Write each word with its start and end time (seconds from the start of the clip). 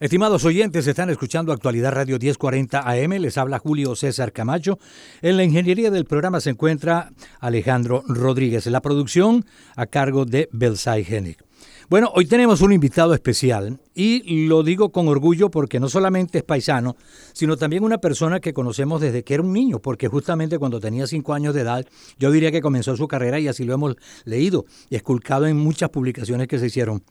Estimados 0.00 0.46
oyentes, 0.46 0.86
están 0.86 1.10
escuchando 1.10 1.52
Actualidad 1.52 1.92
Radio 1.92 2.18
1040 2.18 2.88
AM. 2.88 3.10
Les 3.20 3.36
habla 3.36 3.58
Julio 3.58 3.94
César 3.94 4.32
Camacho. 4.32 4.78
En 5.20 5.36
la 5.36 5.44
ingeniería 5.44 5.90
del 5.90 6.06
programa 6.06 6.40
se 6.40 6.48
encuentra 6.48 7.12
Alejandro 7.38 8.02
Rodríguez. 8.08 8.64
La 8.68 8.80
producción 8.80 9.44
a 9.76 9.84
cargo 9.84 10.24
de 10.24 10.48
Belsay 10.52 11.04
Genic. 11.04 11.44
Bueno, 11.90 12.10
hoy 12.14 12.24
tenemos 12.24 12.62
un 12.62 12.72
invitado 12.72 13.12
especial 13.12 13.78
y 13.94 14.46
lo 14.46 14.62
digo 14.62 14.90
con 14.90 15.06
orgullo 15.06 15.50
porque 15.50 15.78
no 15.78 15.90
solamente 15.90 16.38
es 16.38 16.44
paisano, 16.44 16.96
sino 17.34 17.58
también 17.58 17.84
una 17.84 17.98
persona 17.98 18.40
que 18.40 18.54
conocemos 18.54 19.02
desde 19.02 19.22
que 19.22 19.34
era 19.34 19.42
un 19.42 19.52
niño, 19.52 19.80
porque 19.80 20.08
justamente 20.08 20.58
cuando 20.58 20.80
tenía 20.80 21.06
cinco 21.06 21.34
años 21.34 21.54
de 21.54 21.60
edad, 21.60 21.84
yo 22.18 22.30
diría 22.30 22.50
que 22.50 22.62
comenzó 22.62 22.96
su 22.96 23.06
carrera 23.06 23.38
y 23.38 23.48
así 23.48 23.64
lo 23.64 23.74
hemos 23.74 23.96
leído 24.24 24.64
y 24.88 24.96
esculcado 24.96 25.46
en 25.46 25.58
muchas 25.58 25.90
publicaciones 25.90 26.48
que 26.48 26.58
se 26.58 26.68
hicieron. 26.68 27.02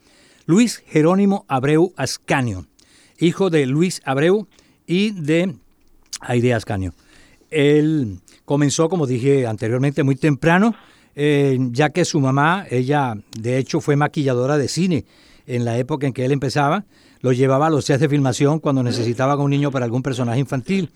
Luis 0.48 0.82
Jerónimo 0.88 1.46
Abreu 1.48 1.94
Ascanio 1.96 2.66
hijo 3.20 3.50
de 3.50 3.66
Luis 3.66 4.02
Abreu 4.06 4.48
y 4.88 5.12
de 5.12 5.56
Aide 6.22 6.54
Ascanio. 6.54 6.94
Él 7.52 8.20
comenzó, 8.46 8.90
como 8.90 9.08
dije 9.08 9.48
anteriormente, 9.48 10.04
muy 10.04 10.16
temprano, 10.16 10.76
eh, 11.16 11.58
ya 11.72 11.90
que 11.90 12.06
su 12.06 12.20
mamá, 12.20 12.66
ella 12.70 13.16
de 13.38 13.58
hecho 13.58 13.82
fue 13.82 13.96
maquilladora 13.96 14.58
de 14.58 14.68
cine 14.68 15.06
en 15.48 15.66
la 15.66 15.78
época 15.78 16.08
en 16.08 16.14
que 16.14 16.26
él 16.26 16.32
empezaba, 16.32 16.86
lo 17.22 17.34
llevaba 17.34 17.68
a 17.68 17.70
los 17.70 17.86
sets 17.86 18.00
de 18.00 18.10
filmación 18.10 18.60
cuando 18.60 18.84
necesitaba 18.84 19.36
un 19.36 19.50
niño 19.52 19.72
para 19.72 19.86
algún 19.86 20.04
personaje 20.04 20.40
infantil. 20.40 20.92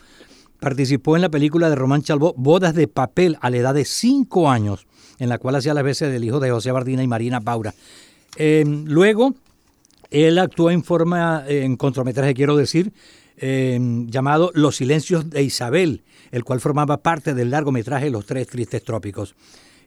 Participó 0.59 1.15
en 1.15 1.21
la 1.21 1.29
película 1.29 1.69
de 1.69 1.75
Román 1.75 2.03
Chalbó, 2.03 2.33
Bodas 2.37 2.73
de 2.73 2.87
Papel, 2.87 3.37
a 3.41 3.49
la 3.49 3.57
edad 3.57 3.73
de 3.73 3.83
cinco 3.83 4.49
años, 4.49 4.87
en 5.19 5.27
la 5.27 5.37
cual 5.37 5.55
hacía 5.55 5.73
las 5.73 5.83
veces 5.83 6.11
del 6.11 6.23
hijo 6.23 6.39
de 6.39 6.51
José 6.51 6.71
Bardina 6.71 7.03
y 7.03 7.07
Marina 7.07 7.41
Paura. 7.41 7.73
Eh, 8.37 8.63
luego 8.65 9.35
él 10.13 10.37
actuó 10.37 10.69
en 10.69 10.83
forma, 10.83 11.43
en 11.47 11.75
cortometraje, 11.75 12.35
quiero 12.35 12.55
decir, 12.55 12.93
em, 13.37 14.07
llamado 14.09 14.51
Los 14.53 14.77
Silencios 14.77 15.29
de 15.29 15.41
Isabel, 15.41 16.03
el 16.31 16.43
cual 16.43 16.61
formaba 16.61 16.97
parte 16.97 17.33
del 17.33 17.49
largometraje 17.49 18.11
Los 18.11 18.27
Tres 18.27 18.47
Tristes 18.47 18.83
Trópicos. 18.83 19.35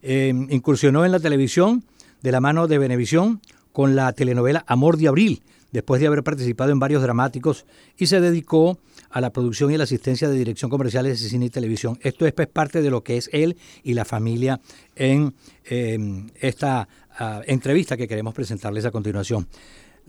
Em, 0.02 0.48
incursionó 0.50 1.04
en 1.04 1.12
la 1.12 1.20
televisión 1.20 1.84
de 2.22 2.32
la 2.32 2.40
mano 2.40 2.66
de 2.66 2.78
Venevisión 2.78 3.40
con 3.72 3.94
la 3.94 4.12
telenovela 4.12 4.64
Amor 4.66 4.96
de 4.96 5.08
Abril, 5.08 5.42
después 5.70 6.00
de 6.00 6.06
haber 6.06 6.24
participado 6.24 6.72
en 6.72 6.78
varios 6.78 7.02
dramáticos 7.02 7.66
y 7.96 8.06
se 8.06 8.20
dedicó 8.20 8.78
a 9.10 9.20
la 9.20 9.30
producción 9.30 9.70
y 9.70 9.76
la 9.76 9.84
asistencia 9.84 10.28
de 10.28 10.36
dirección 10.36 10.70
comerciales 10.70 11.22
de 11.22 11.28
cine 11.28 11.46
y 11.46 11.50
televisión. 11.50 11.98
Esto 12.02 12.26
es 12.26 12.32
pues, 12.32 12.48
parte 12.48 12.82
de 12.82 12.90
lo 12.90 13.04
que 13.04 13.16
es 13.16 13.30
él 13.32 13.56
y 13.82 13.94
la 13.94 14.04
familia 14.04 14.60
en 14.94 15.34
em, 15.64 16.28
esta 16.40 16.88
ah, 17.18 17.42
entrevista 17.46 17.96
que 17.96 18.08
queremos 18.08 18.34
presentarles 18.34 18.84
a 18.86 18.90
continuación. 18.90 19.46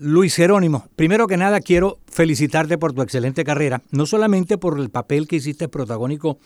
Luis 0.00 0.36
Jerónimo, 0.36 0.86
primero 0.94 1.26
que 1.26 1.36
nada 1.36 1.60
quiero 1.60 1.98
felicitarte 2.06 2.78
por 2.78 2.92
tu 2.92 3.02
excelente 3.02 3.42
carrera, 3.42 3.82
no 3.90 4.06
solamente 4.06 4.56
por 4.56 4.78
el 4.78 4.90
papel 4.90 5.26
que 5.26 5.36
hiciste 5.36 5.66
protagónico 5.66 6.38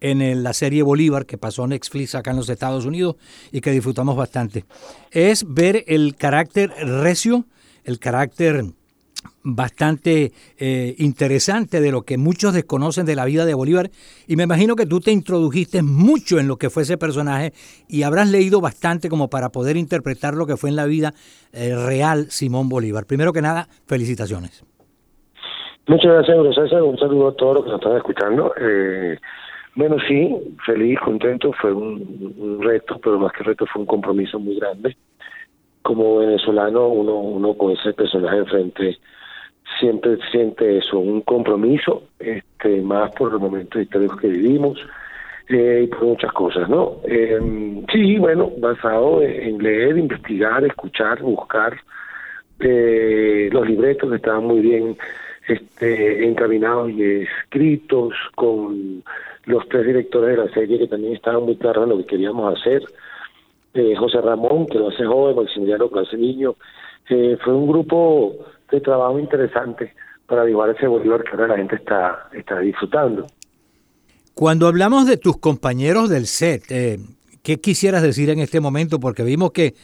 en 0.00 0.44
la 0.44 0.52
serie 0.52 0.84
Bolívar 0.84 1.26
que 1.26 1.36
pasó 1.36 1.66
Netflix 1.66 2.14
acá 2.14 2.30
en 2.30 2.36
los 2.36 2.48
Estados 2.48 2.84
Unidos 2.84 3.16
y 3.50 3.62
que 3.62 3.72
disfrutamos 3.72 4.14
bastante, 4.14 4.64
es 5.10 5.44
ver 5.52 5.82
el 5.88 6.14
carácter 6.14 6.70
recio, 6.70 7.46
el 7.82 7.98
carácter 7.98 8.64
bastante 9.42 10.32
eh, 10.58 10.94
interesante 10.98 11.80
de 11.80 11.92
lo 11.92 12.02
que 12.02 12.18
muchos 12.18 12.52
desconocen 12.54 13.06
de 13.06 13.16
la 13.16 13.24
vida 13.24 13.44
de 13.44 13.54
Bolívar 13.54 13.90
y 14.26 14.36
me 14.36 14.44
imagino 14.44 14.76
que 14.76 14.86
tú 14.86 15.00
te 15.00 15.12
introdujiste 15.12 15.82
mucho 15.82 16.38
en 16.38 16.48
lo 16.48 16.56
que 16.56 16.70
fue 16.70 16.82
ese 16.82 16.98
personaje 16.98 17.52
y 17.88 18.02
habrás 18.02 18.30
leído 18.30 18.60
bastante 18.60 19.08
como 19.08 19.28
para 19.28 19.50
poder 19.50 19.76
interpretar 19.76 20.34
lo 20.34 20.46
que 20.46 20.56
fue 20.56 20.70
en 20.70 20.76
la 20.76 20.86
vida 20.86 21.12
eh, 21.52 21.74
real 21.74 22.26
Simón 22.30 22.68
Bolívar. 22.68 23.06
Primero 23.06 23.32
que 23.32 23.42
nada, 23.42 23.66
felicitaciones. 23.86 24.64
Muchas 25.86 26.12
gracias, 26.12 26.54
César. 26.54 26.82
Un 26.82 26.98
saludo 26.98 27.28
a 27.28 27.34
todos 27.34 27.54
los 27.56 27.64
que 27.64 27.70
nos 27.70 27.80
están 27.80 27.96
escuchando. 27.96 28.52
Eh, 28.60 29.18
bueno, 29.74 29.96
sí, 30.06 30.36
feliz, 30.64 30.98
contento. 31.00 31.52
Fue 31.60 31.72
un, 31.72 32.34
un 32.38 32.62
reto, 32.62 33.00
pero 33.02 33.18
más 33.18 33.32
que 33.32 33.42
reto 33.42 33.66
fue 33.66 33.80
un 33.80 33.86
compromiso 33.86 34.38
muy 34.38 34.56
grande 34.56 34.96
como 35.82 36.18
venezolano 36.18 36.88
uno 36.88 37.16
uno 37.16 37.54
con 37.54 37.72
ese 37.72 37.92
personaje 37.92 38.38
enfrente 38.38 38.98
siempre 39.80 40.18
siente 40.30 40.78
eso 40.78 40.98
un 40.98 41.22
compromiso 41.22 42.04
este 42.18 42.80
más 42.82 43.10
por 43.12 43.32
los 43.32 43.40
momentos 43.40 43.82
históricos 43.82 44.20
que 44.20 44.28
vivimos 44.28 44.78
eh, 45.48 45.82
y 45.84 45.86
por 45.88 46.04
muchas 46.04 46.32
cosas 46.32 46.68
no 46.68 46.98
eh, 47.04 47.40
sí 47.92 48.18
bueno 48.18 48.50
basado 48.58 49.22
en 49.22 49.58
leer 49.58 49.98
investigar 49.98 50.64
escuchar 50.64 51.22
buscar 51.22 51.76
eh, 52.60 53.48
los 53.50 53.66
libretos 53.66 54.12
estaban 54.12 54.44
muy 54.44 54.60
bien 54.60 54.96
este 55.48 56.24
encaminados 56.26 56.90
y 56.90 57.22
escritos 57.22 58.12
con 58.34 59.02
los 59.46 59.68
tres 59.68 59.86
directores 59.86 60.36
de 60.36 60.44
la 60.44 60.52
serie 60.52 60.78
que 60.78 60.86
también 60.86 61.14
estaban 61.14 61.42
muy 61.42 61.56
claros 61.56 61.84
en 61.84 61.90
lo 61.90 61.98
que 61.98 62.06
queríamos 62.06 62.56
hacer 62.56 62.82
eh, 63.72 63.94
José 63.96 64.20
Ramón, 64.20 64.66
que 64.66 64.78
lo 64.78 64.88
hace 64.88 65.04
joven, 65.04 65.36
Maximiliano, 65.36 65.88
que 65.88 65.94
lo 65.94 66.00
hace 66.00 66.16
niño. 66.16 66.56
Eh, 67.08 67.36
fue 67.42 67.54
un 67.54 67.68
grupo 67.68 68.36
de 68.70 68.80
trabajo 68.80 69.18
interesante 69.18 69.94
para 70.26 70.44
dibujar 70.44 70.70
ese 70.70 70.86
Bolívar 70.86 71.22
que 71.24 71.30
ahora 71.30 71.48
la 71.48 71.56
gente 71.56 71.76
está, 71.76 72.28
está 72.32 72.60
disfrutando. 72.60 73.26
Cuando 74.34 74.68
hablamos 74.68 75.06
de 75.06 75.16
tus 75.16 75.38
compañeros 75.38 76.08
del 76.08 76.26
set, 76.26 76.64
eh, 76.70 76.98
¿qué 77.42 77.60
quisieras 77.60 78.02
decir 78.02 78.30
en 78.30 78.38
este 78.38 78.60
momento? 78.60 79.00
Porque 79.00 79.22
vimos 79.22 79.52
que 79.52 79.74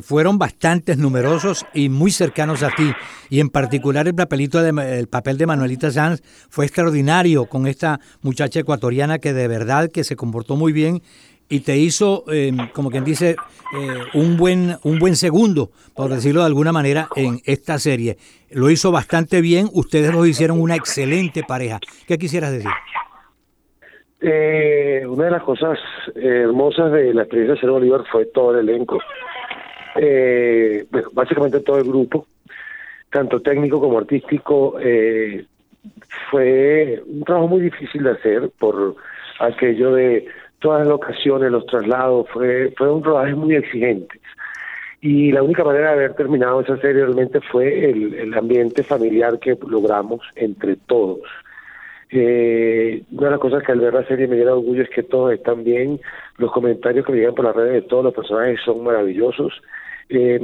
fueron 0.00 0.38
bastantes 0.38 0.96
numerosos 0.96 1.66
y 1.74 1.88
muy 1.88 2.12
cercanos 2.12 2.62
a 2.62 2.70
ti. 2.70 2.92
Y 3.30 3.40
en 3.40 3.48
particular 3.48 4.06
el 4.06 4.14
papelito 4.14 4.62
de, 4.62 4.98
el 4.98 5.08
papel 5.08 5.38
de 5.38 5.46
Manuelita 5.46 5.90
Sanz 5.90 6.22
fue 6.48 6.66
extraordinario 6.66 7.46
con 7.46 7.66
esta 7.66 7.98
muchacha 8.20 8.60
ecuatoriana 8.60 9.18
que 9.18 9.32
de 9.32 9.48
verdad 9.48 9.90
que 9.90 10.04
se 10.04 10.14
comportó 10.14 10.54
muy 10.54 10.72
bien 10.72 11.02
y 11.48 11.60
te 11.60 11.76
hizo, 11.76 12.24
em, 12.28 12.56
como 12.72 12.90
quien 12.90 13.04
dice, 13.04 13.36
eh, 13.74 13.98
un, 14.14 14.36
buen, 14.36 14.76
un 14.84 14.98
buen 14.98 15.16
segundo, 15.16 15.70
por 15.94 16.10
decirlo 16.10 16.40
de 16.40 16.46
alguna 16.46 16.72
manera, 16.72 17.08
en 17.16 17.40
esta 17.44 17.78
serie. 17.78 18.16
Lo 18.50 18.70
hizo 18.70 18.90
bastante 18.92 19.40
bien, 19.40 19.68
ustedes 19.72 20.12
lo 20.12 20.26
hicieron 20.26 20.60
una 20.60 20.76
excelente 20.76 21.42
pareja. 21.42 21.80
¿Qué 22.06 22.18
quisieras 22.18 22.52
decir? 22.52 22.70
Eh, 24.20 25.04
una 25.06 25.24
de 25.24 25.30
las 25.30 25.42
cosas 25.42 25.78
hermosas 26.14 26.92
de 26.92 27.12
la 27.14 27.22
experiencia 27.22 27.54
de 27.54 27.60
Ser 27.60 27.70
Bolívar 27.70 28.04
fue 28.10 28.26
todo 28.26 28.58
el 28.58 28.68
elenco. 28.68 28.98
Eh, 29.96 30.86
básicamente 31.12 31.60
todo 31.60 31.78
el 31.78 31.84
grupo, 31.84 32.26
tanto 33.10 33.40
técnico 33.40 33.80
como 33.80 33.98
artístico, 33.98 34.76
fue 36.30 37.02
un 37.06 37.24
trabajo 37.24 37.48
muy 37.48 37.62
difícil 37.62 38.04
de 38.04 38.10
hacer 38.12 38.50
por 38.58 38.96
aquello 39.40 39.92
de 39.92 40.26
todas 40.62 40.80
las 40.80 40.88
locaciones, 40.88 41.50
los 41.50 41.66
traslados, 41.66 42.26
fue, 42.32 42.72
fue 42.78 42.90
un 42.90 43.04
rodaje 43.04 43.34
muy 43.34 43.56
exigente. 43.56 44.18
Y 45.02 45.32
la 45.32 45.42
única 45.42 45.64
manera 45.64 45.88
de 45.88 45.94
haber 45.94 46.14
terminado 46.14 46.60
esa 46.60 46.76
serie 46.78 47.04
realmente 47.04 47.40
fue 47.40 47.90
el, 47.90 48.32
ambiente 48.34 48.84
familiar 48.84 49.38
que 49.40 49.58
logramos 49.66 50.20
entre 50.36 50.76
todos. 50.76 51.20
Eh, 52.10 53.02
una 53.10 53.26
de 53.26 53.30
las 53.32 53.40
cosas 53.40 53.64
que 53.64 53.72
al 53.72 53.80
ver 53.80 53.94
la 53.94 54.06
serie 54.06 54.28
me 54.28 54.36
diera 54.36 54.54
orgullo 54.54 54.82
es 54.82 54.90
que 54.90 55.02
todos 55.02 55.32
están 55.32 55.64
bien, 55.64 56.00
los 56.38 56.52
comentarios 56.52 57.04
que 57.04 57.12
me 57.12 57.18
llegan 57.18 57.34
por 57.34 57.46
las 57.46 57.56
redes 57.56 57.72
de 57.72 57.88
todos 57.88 58.04
los 58.04 58.14
personajes 58.14 58.60
son 58.64 58.84
maravillosos. 58.84 59.60
Eh, 60.08 60.40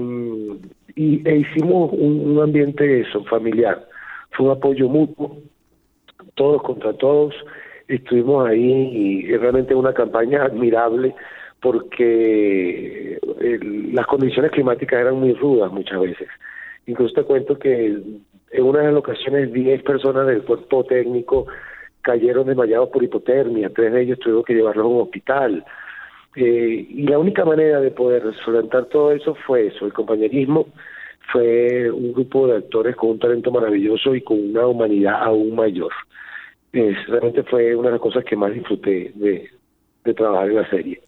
y 0.96 1.28
e 1.28 1.36
hicimos 1.36 1.92
un, 1.92 2.36
un 2.36 2.42
ambiente 2.42 3.02
eso, 3.02 3.22
familiar. 3.24 3.86
Fue 4.32 4.46
un 4.46 4.52
apoyo 4.52 4.88
mutuo, 4.88 5.38
todos 6.34 6.62
contra 6.62 6.92
todos 6.94 7.32
estuvimos 7.88 8.46
ahí 8.46 8.90
y 8.92 9.36
realmente 9.36 9.74
una 9.74 9.92
campaña 9.92 10.44
admirable 10.44 11.14
porque 11.60 13.18
las 13.92 14.06
condiciones 14.06 14.52
climáticas 14.52 15.00
eran 15.00 15.16
muy 15.16 15.32
rudas 15.34 15.72
muchas 15.72 16.00
veces. 16.00 16.28
Incluso 16.86 17.14
te 17.14 17.24
cuento 17.24 17.58
que 17.58 17.86
en 18.50 18.64
una 18.64 18.80
de 18.80 18.86
las 18.86 18.96
ocasiones 18.96 19.52
10 19.52 19.82
personas 19.82 20.26
del 20.26 20.42
cuerpo 20.42 20.84
técnico 20.84 21.46
cayeron 22.02 22.46
desmayados 22.46 22.90
por 22.90 23.02
hipotermia, 23.02 23.70
tres 23.70 23.92
de 23.92 24.02
ellos 24.02 24.18
tuvieron 24.18 24.44
que 24.44 24.54
llevarlos 24.54 24.84
a 24.84 24.88
un 24.88 25.02
hospital. 25.02 25.64
Eh, 26.36 26.86
y 26.88 27.02
la 27.02 27.18
única 27.18 27.44
manera 27.44 27.80
de 27.80 27.90
poder 27.90 28.22
solventar 28.44 28.86
todo 28.86 29.12
eso 29.12 29.34
fue 29.46 29.66
eso, 29.66 29.86
el 29.86 29.92
compañerismo, 29.92 30.68
fue 31.32 31.90
un 31.90 32.12
grupo 32.12 32.46
de 32.46 32.58
actores 32.58 32.96
con 32.96 33.10
un 33.10 33.18
talento 33.18 33.50
maravilloso 33.50 34.14
y 34.14 34.22
con 34.22 34.38
una 34.38 34.66
humanidad 34.66 35.22
aún 35.22 35.54
mayor 35.54 35.92
realmente 36.72 37.42
fue 37.44 37.74
una 37.74 37.88
de 37.88 37.92
las 37.92 38.00
cosas 38.00 38.24
que 38.24 38.36
más 38.36 38.52
disfruté 38.52 39.12
de, 39.14 39.50
trabajar 40.14 40.48
en 40.48 40.56
la 40.56 40.70
serie. 40.70 41.02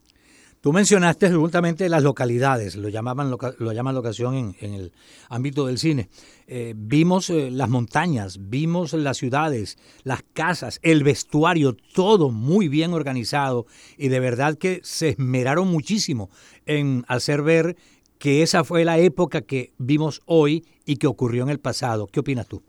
Tú 0.61 0.75
mencionaste 0.75 1.33
justamente 1.33 1.89
las 1.89 2.03
localidades, 2.03 2.77
lo 2.77 2.91
llamaban 2.91 3.31
lo 3.31 3.73
llaman 3.73 3.95
locación 3.95 4.35
en, 4.35 4.55
en 4.61 4.75
el 4.75 4.93
ámbito 5.31 5.67
del 5.67 5.79
cine. 5.79 6.09
Eh, 6.47 6.75
vimos 6.77 7.31
eh, 7.31 7.51
las 7.51 7.71
montañas, 7.71 8.51
vimos 8.51 8.93
las 8.93 9.17
ciudades, 9.17 9.79
las 10.05 10.23
casas, 10.35 10.79
el 10.83 11.03
vestuario, 11.03 11.75
todo 11.95 12.29
muy 12.29 12.69
bien 12.69 12.93
organizado 12.93 13.65
y 13.97 14.09
de 14.09 14.21
verdad 14.21 14.59
que 14.59 14.81
se 14.83 15.09
esmeraron 15.11 15.69
muchísimo 15.69 16.29
en 16.67 17.05
hacer 17.09 17.41
ver 17.41 17.77
que 18.19 18.43
esa 18.43 18.65
fue 18.65 18.85
la 18.85 18.99
época 18.99 19.41
que 19.41 19.73
vimos 19.79 20.21
hoy 20.27 20.67
y 20.85 20.97
que 20.97 21.07
ocurrió 21.07 21.43
en 21.43 21.49
el 21.49 21.59
pasado. 21.59 22.07
¿Qué 22.07 22.21
opinas 22.21 22.47
tú? 22.47 22.62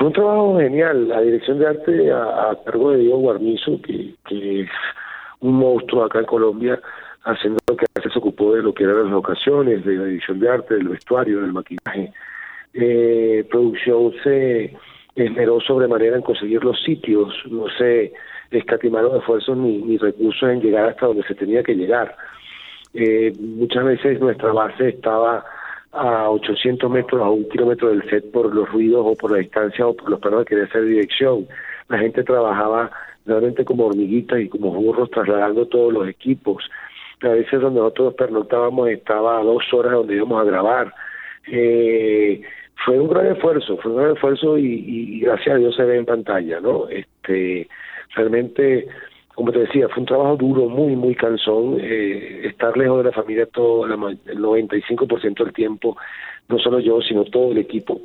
Fue 0.00 0.06
un 0.06 0.14
trabajo 0.14 0.58
genial. 0.58 1.08
La 1.08 1.20
dirección 1.20 1.58
de 1.58 1.66
arte 1.66 2.10
a, 2.10 2.56
cargo 2.64 2.92
de 2.92 3.00
Diego 3.00 3.18
Guarnizo, 3.18 3.78
que, 3.82 4.14
que, 4.26 4.62
es 4.62 4.70
un 5.40 5.56
monstruo 5.56 6.04
acá 6.04 6.20
en 6.20 6.24
Colombia, 6.24 6.80
haciendo 7.24 7.58
lo 7.68 7.76
que 7.76 7.84
se 7.94 8.18
ocupó 8.18 8.54
de 8.54 8.62
lo 8.62 8.72
que 8.72 8.84
eran 8.84 9.04
las 9.04 9.12
ocasiones, 9.12 9.84
de 9.84 9.96
la 9.96 10.04
edición 10.04 10.40
de 10.40 10.48
arte, 10.48 10.76
del 10.76 10.88
vestuario, 10.88 11.42
del 11.42 11.52
maquillaje. 11.52 12.14
Eh, 12.72 13.44
producción 13.50 14.14
se 14.24 14.74
esmeró 15.16 15.60
sobremanera 15.60 16.16
en 16.16 16.22
conseguir 16.22 16.64
los 16.64 16.82
sitios, 16.82 17.34
no 17.50 17.66
se 17.76 18.14
escatimaron 18.50 19.18
esfuerzos 19.18 19.54
ni, 19.58 19.82
ni 19.82 19.98
recursos 19.98 20.48
en 20.48 20.62
llegar 20.62 20.88
hasta 20.88 21.08
donde 21.08 21.24
se 21.24 21.34
tenía 21.34 21.62
que 21.62 21.74
llegar. 21.74 22.16
Eh, 22.94 23.34
muchas 23.38 23.84
veces 23.84 24.18
nuestra 24.18 24.50
base 24.50 24.88
estaba 24.88 25.44
a 25.92 26.30
800 26.30 26.90
metros, 26.90 27.20
a 27.20 27.30
un 27.30 27.48
kilómetro 27.48 27.88
del 27.88 28.08
set 28.08 28.30
por 28.30 28.54
los 28.54 28.70
ruidos 28.70 29.04
o 29.04 29.16
por 29.16 29.32
la 29.32 29.38
distancia 29.38 29.86
o 29.86 29.94
por 29.94 30.10
los 30.10 30.20
planos 30.20 30.44
que 30.44 30.50
quería 30.50 30.64
hacer 30.64 30.84
dirección. 30.84 31.48
La 31.88 31.98
gente 31.98 32.22
trabajaba 32.22 32.90
realmente 33.26 33.64
como 33.64 33.86
hormiguitas 33.86 34.40
y 34.40 34.48
como 34.48 34.70
burros 34.72 35.10
trasladando 35.10 35.66
todos 35.66 35.92
los 35.92 36.08
equipos. 36.08 36.68
A 37.22 37.28
veces 37.28 37.60
donde 37.60 37.80
nosotros 37.80 38.14
pernoctábamos 38.14 38.88
estaba 38.88 39.38
a 39.38 39.42
dos 39.42 39.62
horas 39.72 39.92
donde 39.92 40.14
íbamos 40.14 40.40
a 40.40 40.44
grabar. 40.44 40.94
Eh, 41.48 42.40
fue 42.84 42.98
un 42.98 43.08
gran 43.08 43.26
esfuerzo, 43.26 43.76
fue 43.78 43.90
un 43.90 43.98
gran 43.98 44.12
esfuerzo 44.12 44.56
y, 44.56 44.64
y, 44.64 45.20
gracias 45.20 45.54
a 45.54 45.58
Dios 45.58 45.76
se 45.76 45.84
ve 45.84 45.98
en 45.98 46.06
pantalla, 46.06 46.60
¿no? 46.60 46.88
Este, 46.88 47.68
realmente 48.14 48.88
como 49.40 49.52
te 49.52 49.60
decía, 49.60 49.88
fue 49.88 50.00
un 50.00 50.06
trabajo 50.06 50.36
duro, 50.36 50.68
muy, 50.68 50.94
muy 50.96 51.14
cansón. 51.14 51.78
Eh, 51.80 52.42
estar 52.44 52.76
lejos 52.76 52.98
de 52.98 53.04
la 53.04 53.12
familia 53.12 53.46
todo 53.46 53.86
el 53.86 53.92
95% 53.92 55.44
del 55.44 55.54
tiempo, 55.54 55.96
no 56.46 56.58
solo 56.58 56.78
yo, 56.78 57.00
sino 57.00 57.24
todo 57.24 57.52
el 57.52 57.56
equipo. 57.56 58.02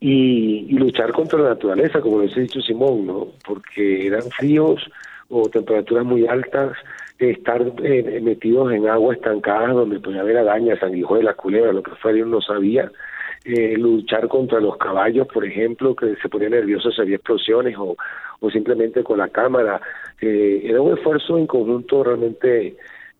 Y, 0.00 0.66
luchar 0.78 1.12
contra 1.12 1.38
la 1.40 1.50
naturaleza, 1.50 2.00
como 2.00 2.22
les 2.22 2.34
he 2.38 2.40
dicho 2.40 2.62
Simón, 2.62 3.06
¿no? 3.06 3.26
Porque 3.46 4.06
eran 4.06 4.22
fríos 4.30 4.90
o 5.28 5.46
temperaturas 5.50 6.06
muy 6.06 6.26
altas, 6.26 6.74
estar 7.18 7.60
eh, 7.82 8.18
metidos 8.22 8.72
en 8.72 8.88
agua 8.88 9.12
estancada 9.12 9.74
donde 9.74 10.00
podía 10.00 10.22
haber 10.22 10.38
arañas, 10.38 10.78
sanguijuelas, 10.78 11.36
culebras, 11.36 11.74
lo 11.74 11.82
que 11.82 11.90
fuera, 11.96 12.16
yo 12.16 12.24
no 12.24 12.40
sabía. 12.40 12.90
Eh, 13.44 13.76
luchar 13.76 14.26
contra 14.28 14.58
los 14.58 14.78
caballos, 14.78 15.26
por 15.26 15.44
ejemplo, 15.44 15.94
que 15.94 16.16
se 16.16 16.30
ponían 16.30 16.52
nerviosos 16.52 16.94
si 16.94 17.02
había 17.02 17.16
explosiones 17.16 17.76
o, 17.76 17.94
o 18.40 18.50
simplemente 18.50 19.04
con 19.04 19.18
la 19.18 19.28
cámara. 19.28 19.82
Eh, 20.20 20.62
era 20.64 20.80
un 20.80 20.96
esfuerzo 20.96 21.38
en 21.38 21.46
conjunto 21.46 22.04
realmente 22.04 22.76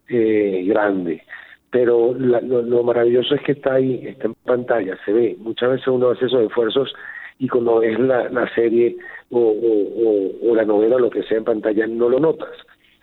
eh, 0.08 0.64
grande. 0.66 1.22
Pero 1.70 2.14
lo, 2.14 2.82
maravilloso 2.84 3.34
es 3.34 3.42
que 3.42 3.52
está 3.52 3.74
ahí, 3.74 4.06
está 4.06 4.26
en 4.26 4.34
pantalla, 4.34 4.96
se 5.04 5.12
ve. 5.12 5.36
Muchas 5.40 5.70
veces 5.70 5.88
uno 5.88 6.10
hace 6.10 6.26
esos 6.26 6.42
esfuerzos 6.42 6.94
y 7.38 7.48
cuando 7.48 7.82
es 7.82 7.98
la, 7.98 8.28
la 8.28 8.52
serie 8.54 8.96
o, 9.30 9.40
o, 9.40 10.50
o 10.50 10.54
la 10.54 10.64
novela 10.64 10.96
o 10.96 11.00
lo 11.00 11.10
que 11.10 11.24
sea 11.24 11.38
en 11.38 11.44
pantalla 11.44 11.86
no 11.86 12.08
lo 12.08 12.20
notas. 12.20 12.52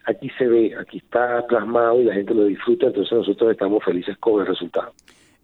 Aquí 0.05 0.29
se 0.37 0.47
ve, 0.47 0.73
aquí 0.79 0.99
está 0.99 1.45
plasmado 1.47 2.01
y 2.01 2.05
la 2.05 2.13
gente 2.13 2.33
lo 2.33 2.45
disfruta, 2.45 2.87
entonces 2.87 3.11
nosotros 3.11 3.51
estamos 3.51 3.83
felices 3.83 4.17
con 4.17 4.41
el 4.41 4.47
resultado. 4.47 4.93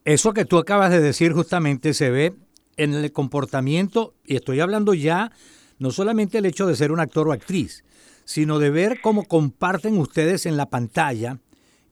Eso 0.06 0.34
que 0.34 0.46
tú 0.46 0.58
acabas 0.58 0.92
de 0.92 1.02
decir 1.02 1.34
justamente 1.34 1.94
se 1.94 2.10
ve 2.10 2.34
en 2.78 2.94
el 2.94 3.12
comportamiento, 3.12 4.14
y 4.26 4.36
estoy 4.36 4.62
hablando 4.62 4.94
ya 4.94 5.32
no 5.80 5.92
solamente 5.92 6.38
el 6.38 6.46
hecho 6.46 6.66
de 6.66 6.76
ser 6.76 6.92
un 6.92 7.00
actor 7.00 7.28
o 7.28 7.34
actriz, 7.34 7.84
sino 8.28 8.60
de 8.60 8.70
ver 8.70 9.00
cómo 9.02 9.24
comparten 9.24 9.98
ustedes 9.98 10.46
en 10.46 10.58
la 10.58 10.66
pantalla 10.70 11.38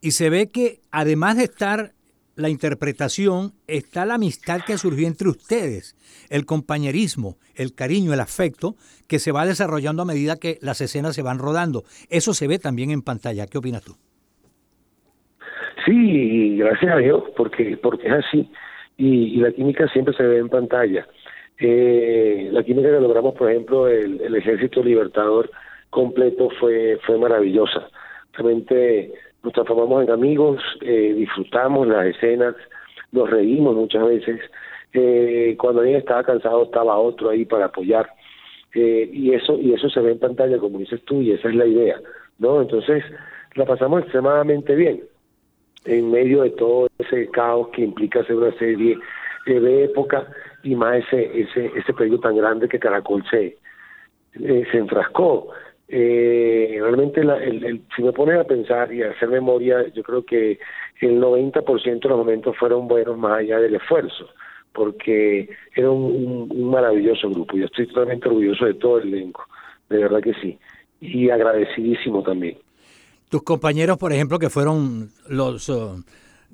y 0.01 0.11
se 0.11 0.29
ve 0.29 0.51
que 0.51 0.81
además 0.91 1.37
de 1.37 1.45
estar 1.45 1.93
la 2.35 2.49
interpretación, 2.49 3.53
está 3.67 4.05
la 4.05 4.15
amistad 4.15 4.59
que 4.67 4.77
surgió 4.77 5.07
entre 5.07 5.29
ustedes, 5.29 5.95
el 6.29 6.45
compañerismo, 6.45 7.37
el 7.55 7.73
cariño, 7.73 8.13
el 8.13 8.19
afecto 8.19 8.75
que 9.07 9.19
se 9.19 9.31
va 9.31 9.45
desarrollando 9.45 10.01
a 10.01 10.05
medida 10.05 10.35
que 10.35 10.57
las 10.61 10.81
escenas 10.81 11.15
se 11.15 11.21
van 11.21 11.39
rodando. 11.39 11.83
Eso 12.09 12.33
se 12.33 12.49
ve 12.49 12.59
también 12.59 12.91
en 12.91 13.01
pantalla. 13.01 13.47
¿Qué 13.47 13.57
opinas 13.57 13.85
tú? 13.85 13.93
Sí, 15.85 16.57
gracias 16.57 16.91
a 16.91 16.97
Dios, 16.97 17.23
porque, 17.37 17.79
porque 17.81 18.07
es 18.07 18.13
así. 18.13 18.51
Y, 18.97 19.37
la 19.37 19.53
química 19.53 19.87
siempre 19.87 20.13
se 20.17 20.23
ve 20.23 20.39
en 20.39 20.49
pantalla. 20.49 21.07
Eh, 21.59 22.49
la 22.51 22.61
química 22.63 22.89
que 22.89 22.99
logramos, 22.99 23.35
por 23.35 23.49
ejemplo, 23.49 23.87
el 23.87 24.35
Ejército 24.35 24.83
Libertador 24.83 25.49
completo 25.89 26.49
fue, 26.59 26.99
fue 27.05 27.17
maravillosa. 27.17 27.89
Realmente 28.33 29.13
nos 29.45 29.53
transformamos 29.53 30.03
en 30.03 30.11
amigos, 30.11 30.59
eh, 30.81 31.13
disfrutamos 31.15 31.87
las 31.87 32.07
escenas, 32.07 32.55
nos 33.11 33.29
reímos 33.29 33.75
muchas 33.75 34.05
veces. 34.05 34.41
Eh, 34.91 35.55
cuando 35.59 35.81
alguien 35.81 35.99
estaba 35.99 36.23
cansado 36.23 36.63
estaba 36.63 36.97
otro 36.97 37.29
ahí 37.29 37.45
para 37.45 37.65
apoyar. 37.65 38.09
Eh, 38.73 39.09
y 39.13 39.33
eso 39.33 39.57
y 39.57 39.73
eso 39.73 39.87
se 39.89 40.01
ve 40.01 40.11
en 40.11 40.19
pantalla, 40.19 40.57
como 40.57 40.79
dices 40.79 41.01
tú, 41.05 41.21
y 41.21 41.31
esa 41.31 41.47
es 41.47 41.55
la 41.55 41.65
idea. 41.65 42.01
¿no? 42.39 42.61
Entonces 42.61 43.03
la 43.53 43.65
pasamos 43.65 44.01
extremadamente 44.01 44.75
bien 44.75 45.03
en 45.85 46.11
medio 46.11 46.41
de 46.41 46.49
todo 46.49 46.87
ese 46.97 47.29
caos 47.29 47.69
que 47.69 47.83
implica 47.83 48.21
hacer 48.21 48.35
una 48.35 48.51
serie 48.57 48.97
de 49.45 49.83
época 49.83 50.27
y 50.63 50.73
más 50.75 50.97
ese 51.05 51.41
ese 51.41 51.71
ese 51.75 51.93
periodo 51.93 52.21
tan 52.21 52.35
grande 52.35 52.67
que 52.67 52.79
Caracol 52.79 53.23
se 53.29 53.57
se 54.33 54.77
enfrascó 54.77 55.53
eh, 55.87 56.77
realmente 56.79 57.23
la, 57.23 57.37
el, 57.37 57.81
si 57.95 58.01
me 58.01 58.11
pones 58.11 58.39
a 58.39 58.43
pensar 58.43 58.91
y 58.91 59.03
a 59.03 59.11
hacer 59.11 59.29
memoria 59.29 59.87
yo 59.93 60.01
creo 60.03 60.25
que 60.25 60.59
el 61.01 61.21
90% 61.21 61.99
de 62.01 62.09
los 62.09 62.17
momentos 62.17 62.57
fueron 62.57 62.87
buenos 62.87 63.17
más 63.17 63.39
allá 63.39 63.59
del 63.59 63.75
esfuerzo 63.75 64.27
porque 64.73 65.47
era 65.73 65.89
un, 65.89 66.69
maravilloso 66.69 67.29
grupo. 67.29 67.55
Yo 67.55 67.65
estoy 67.65 67.87
totalmente 67.87 68.27
orgulloso 68.27 68.65
de 68.65 68.73
todo 68.73 68.97
el 68.99 69.13
elenco 69.13 69.43
de 69.89 69.99
verdad 69.99 70.21
que 70.21 70.33
sí. 70.41 70.57
Y 70.99 71.29
agradecidísimo 71.29 72.23
también. 72.23 72.57
Tus 73.29 73.43
compañeros 73.43 73.97
por 73.97 74.11
ejemplo 74.11 74.39
que 74.39 74.49
fueron 74.49 75.11
los 75.29 75.69
uh, 75.69 76.03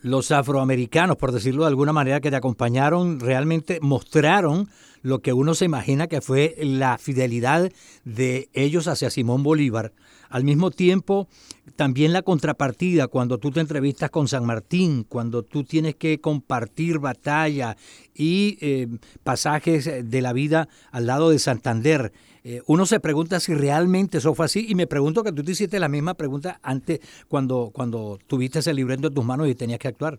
los 0.01 0.31
afroamericanos, 0.31 1.17
por 1.17 1.31
decirlo 1.31 1.63
de 1.63 1.69
alguna 1.69 1.93
manera, 1.93 2.21
que 2.21 2.31
te 2.31 2.35
acompañaron, 2.35 3.19
realmente 3.19 3.79
mostraron 3.81 4.69
lo 5.01 5.19
que 5.19 5.33
uno 5.33 5.55
se 5.55 5.65
imagina 5.65 6.07
que 6.07 6.21
fue 6.21 6.55
la 6.59 6.97
fidelidad 6.97 7.71
de 8.03 8.49
ellos 8.53 8.87
hacia 8.87 9.09
Simón 9.09 9.43
Bolívar. 9.43 9.93
Al 10.29 10.43
mismo 10.43 10.71
tiempo, 10.71 11.27
también 11.75 12.13
la 12.13 12.21
contrapartida, 12.21 13.07
cuando 13.07 13.37
tú 13.37 13.51
te 13.51 13.59
entrevistas 13.59 14.09
con 14.09 14.27
San 14.27 14.45
Martín, 14.45 15.03
cuando 15.03 15.43
tú 15.43 15.63
tienes 15.63 15.95
que 15.95 16.21
compartir 16.21 16.99
batalla 16.99 17.75
y 18.13 18.57
eh, 18.61 18.87
pasajes 19.23 20.09
de 20.09 20.21
la 20.21 20.33
vida 20.33 20.69
al 20.91 21.07
lado 21.07 21.31
de 21.31 21.39
Santander. 21.39 22.13
Eh, 22.43 22.61
uno 22.67 22.85
se 22.85 22.99
pregunta 22.99 23.39
si 23.39 23.53
realmente 23.53 24.17
eso 24.17 24.33
fue 24.33 24.45
así 24.45 24.65
y 24.67 24.73
me 24.73 24.87
pregunto 24.87 25.23
que 25.23 25.31
tú 25.31 25.43
te 25.43 25.51
hiciste 25.51 25.79
la 25.79 25.87
misma 25.87 26.15
pregunta 26.15 26.59
antes 26.63 26.99
cuando, 27.27 27.69
cuando 27.71 28.17
tuviste 28.25 28.59
ese 28.59 28.73
libreto 28.73 29.07
en 29.07 29.13
tus 29.13 29.23
manos 29.25 29.47
y 29.47 29.55
tenías 29.55 29.79
que 29.79 29.87
actuar. 29.87 30.17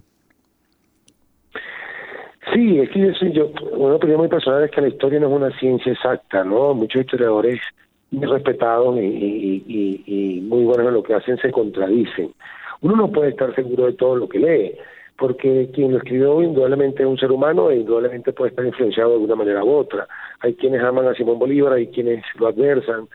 Sí, 2.55 2.79
es 2.79 2.91
que 2.91 3.33
yo, 3.33 3.51
una 3.73 3.95
opinión 3.95 4.19
muy 4.19 4.29
personal 4.29 4.63
es 4.63 4.71
que 4.71 4.83
la 4.83 4.89
historia 4.89 5.19
no 5.19 5.29
es 5.29 5.33
una 5.33 5.59
ciencia 5.59 5.93
exacta, 5.93 6.45
¿no? 6.45 6.75
Muchos 6.75 7.01
historiadores 7.01 7.61
muy 8.11 8.27
respetados 8.27 8.97
y, 8.99 9.65
y, 9.67 10.03
y 10.07 10.41
muy 10.43 10.65
buenos 10.65 10.89
en 10.89 10.95
lo 10.95 11.03
que 11.03 11.15
hacen 11.15 11.39
se 11.39 11.51
contradicen. 11.51 12.31
Uno 12.83 12.97
no 12.97 13.11
puede 13.11 13.31
estar 13.31 13.55
seguro 13.55 13.87
de 13.87 13.95
todo 13.95 14.17
lo 14.17 14.29
que 14.29 14.39
lee 14.39 14.73
porque 15.17 15.71
quien 15.73 15.93
lo 15.93 15.99
escribió 15.99 16.43
indudablemente 16.43 17.03
es 17.03 17.09
un 17.09 17.19
ser 17.19 17.31
humano 17.31 17.71
e 17.71 17.77
indudablemente 17.77 18.33
puede 18.33 18.51
estar 18.51 18.65
influenciado 18.65 19.11
de 19.11 19.15
alguna 19.17 19.37
manera 19.37 19.65
u 19.65 19.71
otra. 19.71 20.07
Hay 20.41 20.55
quienes 20.55 20.83
aman 20.83 21.07
a 21.07 21.15
Simón 21.15 21.39
Bolívar, 21.39 21.75
hay 21.75 21.89
quienes 21.89 22.25
lo 22.39 22.49
adversan. 22.49 23.09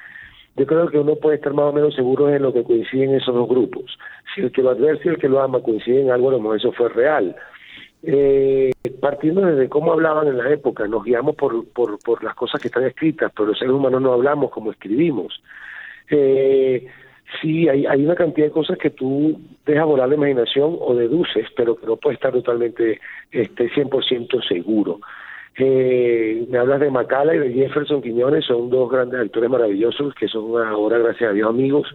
Yo 0.55 0.65
creo 0.65 0.87
que 0.87 0.99
uno 0.99 1.15
puede 1.15 1.35
estar 1.35 1.53
más 1.53 1.65
o 1.65 1.73
menos 1.73 1.93
seguro 1.95 2.33
en 2.33 2.41
lo 2.41 2.53
que 2.53 2.63
coinciden 2.63 3.15
esos 3.15 3.35
dos 3.35 3.47
grupos. 3.47 3.97
Si 4.33 4.41
el 4.41 4.51
que 4.51 4.63
lo 4.63 4.71
adversa 4.71 5.03
y 5.05 5.09
el 5.09 5.17
que 5.17 5.29
lo 5.29 5.41
ama 5.41 5.61
coinciden 5.61 6.05
en 6.05 6.11
algo, 6.11 6.29
a 6.29 6.33
lo 6.33 6.39
mejor 6.39 6.57
eso 6.57 6.71
fue 6.71 6.89
real. 6.89 7.35
Eh, 8.03 8.71
partiendo 9.01 9.41
desde 9.41 9.69
cómo 9.69 9.91
hablaban 9.91 10.27
en 10.27 10.37
la 10.37 10.49
época, 10.49 10.87
nos 10.87 11.03
guiamos 11.03 11.35
por, 11.35 11.67
por, 11.69 11.99
por 11.99 12.23
las 12.23 12.35
cosas 12.35 12.61
que 12.61 12.69
están 12.69 12.85
escritas, 12.85 13.31
pero 13.35 13.49
los 13.49 13.59
seres 13.59 13.73
humanos 13.73 14.01
no 14.01 14.13
hablamos 14.13 14.49
como 14.51 14.71
escribimos. 14.71 15.41
Eh, 16.09 16.87
sí 17.41 17.67
hay, 17.67 17.85
hay 17.85 18.05
una 18.05 18.15
cantidad 18.15 18.47
de 18.47 18.53
cosas 18.53 18.77
que 18.77 18.89
tú 18.89 19.39
dejas 19.65 19.85
volar 19.85 20.09
la 20.09 20.15
imaginación 20.15 20.77
o 20.79 20.95
deduces, 20.95 21.47
pero 21.55 21.75
que 21.75 21.85
no 21.85 21.97
puedes 21.97 22.17
estar 22.17 22.31
totalmente 22.31 22.99
este 23.31 23.69
100% 23.69 24.47
seguro. 24.47 24.99
Eh, 25.59 26.45
me 26.49 26.59
hablas 26.59 26.79
de 26.79 26.91
Macala 26.91 27.35
y 27.35 27.39
de 27.39 27.53
Jefferson 27.53 28.01
Quiñones, 28.01 28.45
son 28.45 28.69
dos 28.69 28.91
grandes 28.91 29.19
actores 29.19 29.49
maravillosos 29.49 30.13
que 30.13 30.27
son 30.27 30.61
ahora, 30.63 30.99
gracias 30.99 31.31
a 31.31 31.33
Dios, 31.33 31.49
amigos, 31.49 31.87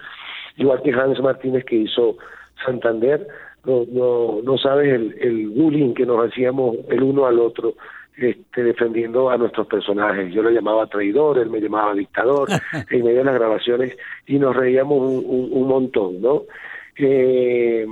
igual 0.56 0.82
que 0.82 0.92
Hans 0.92 1.20
Martínez 1.20 1.64
que 1.64 1.76
hizo 1.76 2.16
Santander. 2.64 3.26
No, 3.64 3.84
no, 3.92 4.40
no 4.42 4.58
sabes 4.58 4.92
el, 4.92 5.14
el 5.20 5.48
bullying 5.50 5.94
que 5.94 6.04
nos 6.04 6.26
hacíamos 6.26 6.78
el 6.88 7.00
uno 7.00 7.26
al 7.26 7.38
otro 7.38 7.74
este, 8.16 8.62
defendiendo 8.62 9.30
a 9.30 9.38
nuestros 9.38 9.66
personajes. 9.66 10.32
Yo 10.32 10.42
lo 10.42 10.50
llamaba 10.50 10.86
traidor, 10.86 11.38
él 11.38 11.50
me 11.50 11.60
llamaba 11.60 11.94
dictador 11.94 12.48
en 12.90 13.04
medio 13.04 13.18
de 13.18 13.24
las 13.24 13.34
grabaciones 13.34 13.96
y 14.26 14.38
nos 14.38 14.54
reíamos 14.54 14.98
un, 14.98 15.48
un, 15.50 15.68
montón, 15.68 16.20
¿no? 16.20 16.42
Eh, 16.96 17.86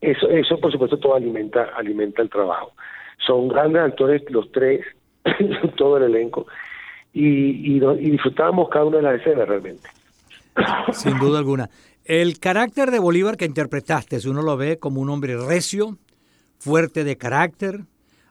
eso, 0.00 0.28
eso 0.28 0.58
por 0.58 0.70
supuesto 0.70 0.98
todo 0.98 1.14
alimenta, 1.14 1.70
alimenta 1.76 2.20
el 2.20 2.28
trabajo. 2.28 2.72
Son 3.26 3.48
grandes 3.48 3.82
actores 3.82 4.22
los 4.30 4.52
tres, 4.52 4.84
todo 5.76 5.96
el 5.96 6.04
elenco, 6.04 6.46
y, 7.12 7.76
y, 7.76 8.10
disfrutábamos 8.10 8.68
cada 8.68 8.84
una 8.84 8.98
de 8.98 9.02
las 9.04 9.20
escenas 9.20 9.48
realmente. 9.48 9.88
Sin 10.92 11.18
duda 11.18 11.38
alguna. 11.38 11.70
El 12.04 12.38
carácter 12.38 12.90
de 12.90 12.98
Bolívar 12.98 13.38
que 13.38 13.46
interpretaste, 13.46 14.18
uno 14.28 14.42
lo 14.42 14.58
ve 14.58 14.78
como 14.78 15.00
un 15.00 15.08
hombre 15.08 15.36
recio, 15.38 15.96
fuerte 16.58 17.02
de 17.02 17.16
carácter, 17.16 17.80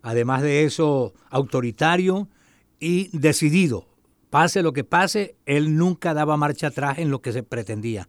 además 0.03 0.43
de 0.43 0.65
eso 0.65 1.13
autoritario 1.31 2.27
y 2.79 3.09
decidido. 3.17 3.87
Pase 4.29 4.61
lo 4.61 4.73
que 4.73 4.83
pase, 4.83 5.35
él 5.45 5.75
nunca 5.75 6.13
daba 6.13 6.37
marcha 6.37 6.67
atrás 6.67 6.99
en 6.99 7.09
lo 7.09 7.21
que 7.21 7.31
se 7.31 7.41
pretendía. 7.41 8.07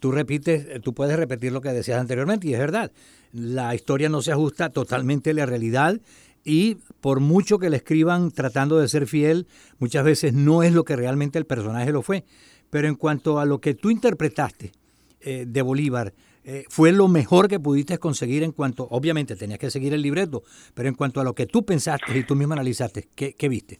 Tú 0.00 0.10
repites, 0.10 0.80
tú 0.82 0.92
puedes 0.92 1.16
repetir 1.16 1.52
lo 1.52 1.60
que 1.60 1.70
decías 1.70 2.00
anteriormente 2.00 2.48
y 2.48 2.54
es 2.54 2.58
verdad. 2.58 2.90
La 3.32 3.74
historia 3.74 4.08
no 4.08 4.22
se 4.22 4.32
ajusta 4.32 4.70
totalmente 4.70 5.30
a 5.30 5.34
la 5.34 5.46
realidad 5.46 6.00
y 6.44 6.76
por 7.00 7.20
mucho 7.20 7.58
que 7.58 7.70
le 7.70 7.76
escriban 7.76 8.30
tratando 8.30 8.78
de 8.78 8.88
ser 8.88 9.06
fiel, 9.06 9.46
muchas 9.78 10.04
veces 10.04 10.32
no 10.32 10.62
es 10.62 10.72
lo 10.72 10.84
que 10.84 10.96
realmente 10.96 11.38
el 11.38 11.46
personaje 11.46 11.92
lo 11.92 12.02
fue. 12.02 12.24
Pero 12.70 12.88
en 12.88 12.94
cuanto 12.94 13.38
a 13.38 13.44
lo 13.44 13.60
que 13.60 13.74
tú 13.74 13.90
interpretaste 13.90 14.72
eh, 15.20 15.44
de 15.46 15.62
Bolívar, 15.62 16.14
eh, 16.44 16.64
fue 16.68 16.92
lo 16.92 17.06
mejor 17.08 17.48
que 17.48 17.60
pudiste 17.60 17.98
conseguir 17.98 18.42
en 18.42 18.52
cuanto, 18.52 18.86
obviamente 18.90 19.36
tenías 19.36 19.58
que 19.58 19.70
seguir 19.70 19.92
el 19.92 20.00
libreto, 20.00 20.42
pero 20.74 20.88
en 20.88 20.94
cuanto 20.94 21.20
a 21.20 21.24
lo 21.24 21.34
que 21.34 21.46
tú 21.46 21.64
pensaste 21.64 22.16
y 22.16 22.24
tú 22.24 22.34
mismo 22.34 22.54
analizaste, 22.54 23.08
¿qué, 23.14 23.48
viste? 23.48 23.78